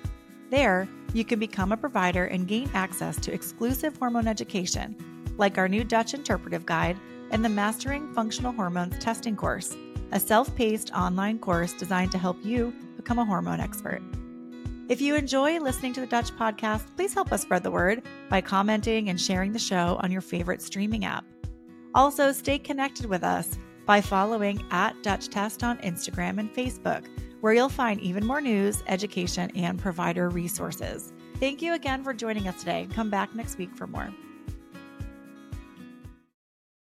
There, 0.49 0.89
you 1.13 1.23
can 1.23 1.37
become 1.37 1.73
a 1.73 1.77
provider 1.77 2.25
and 2.25 2.47
gain 2.47 2.67
access 2.73 3.17
to 3.17 3.31
exclusive 3.31 3.97
hormone 3.97 4.27
education, 4.27 4.95
like 5.37 5.59
our 5.59 5.69
new 5.69 5.83
Dutch 5.83 6.15
interpretive 6.15 6.65
guide 6.65 6.97
and 7.29 7.45
the 7.45 7.49
Mastering 7.49 8.11
Functional 8.15 8.51
Hormones 8.51 8.97
testing 8.97 9.35
course, 9.35 9.77
a 10.11 10.19
self-paced 10.19 10.91
online 10.91 11.37
course 11.37 11.73
designed 11.73 12.11
to 12.13 12.17
help 12.17 12.43
you 12.43 12.73
become 12.95 13.19
a 13.19 13.25
hormone 13.25 13.59
expert. 13.59 14.01
If 14.87 15.01
you 15.01 15.15
enjoy 15.15 15.59
listening 15.59 15.93
to 15.93 16.01
the 16.01 16.05
Dutch 16.05 16.29
podcast, 16.37 16.95
please 16.95 17.11
help 17.11 17.31
us 17.31 17.41
spread 17.41 17.63
the 17.63 17.71
word 17.71 18.03
by 18.29 18.39
commenting 18.39 19.09
and 19.09 19.19
sharing 19.19 19.51
the 19.51 19.57
show 19.57 19.99
on 20.01 20.11
your 20.11 20.21
favorite 20.21 20.61
streaming 20.61 21.05
app. 21.05 21.25
Also, 21.95 22.31
stay 22.31 22.59
connected 22.59 23.07
with 23.07 23.23
us 23.23 23.57
by 23.87 23.99
following 23.99 24.63
at 24.69 25.01
Dutch 25.01 25.29
Test 25.29 25.63
on 25.63 25.79
Instagram 25.79 26.37
and 26.39 26.53
Facebook, 26.53 27.03
where 27.41 27.53
you'll 27.53 27.67
find 27.67 27.99
even 27.99 28.23
more 28.27 28.41
news, 28.41 28.83
education, 28.85 29.51
and 29.55 29.79
provider 29.79 30.29
resources. 30.29 31.13
Thank 31.39 31.63
you 31.63 31.73
again 31.73 32.03
for 32.03 32.13
joining 32.13 32.47
us 32.47 32.59
today. 32.59 32.87
Come 32.93 33.09
back 33.09 33.33
next 33.33 33.57
week 33.57 33.75
for 33.75 33.87
more. 33.87 34.13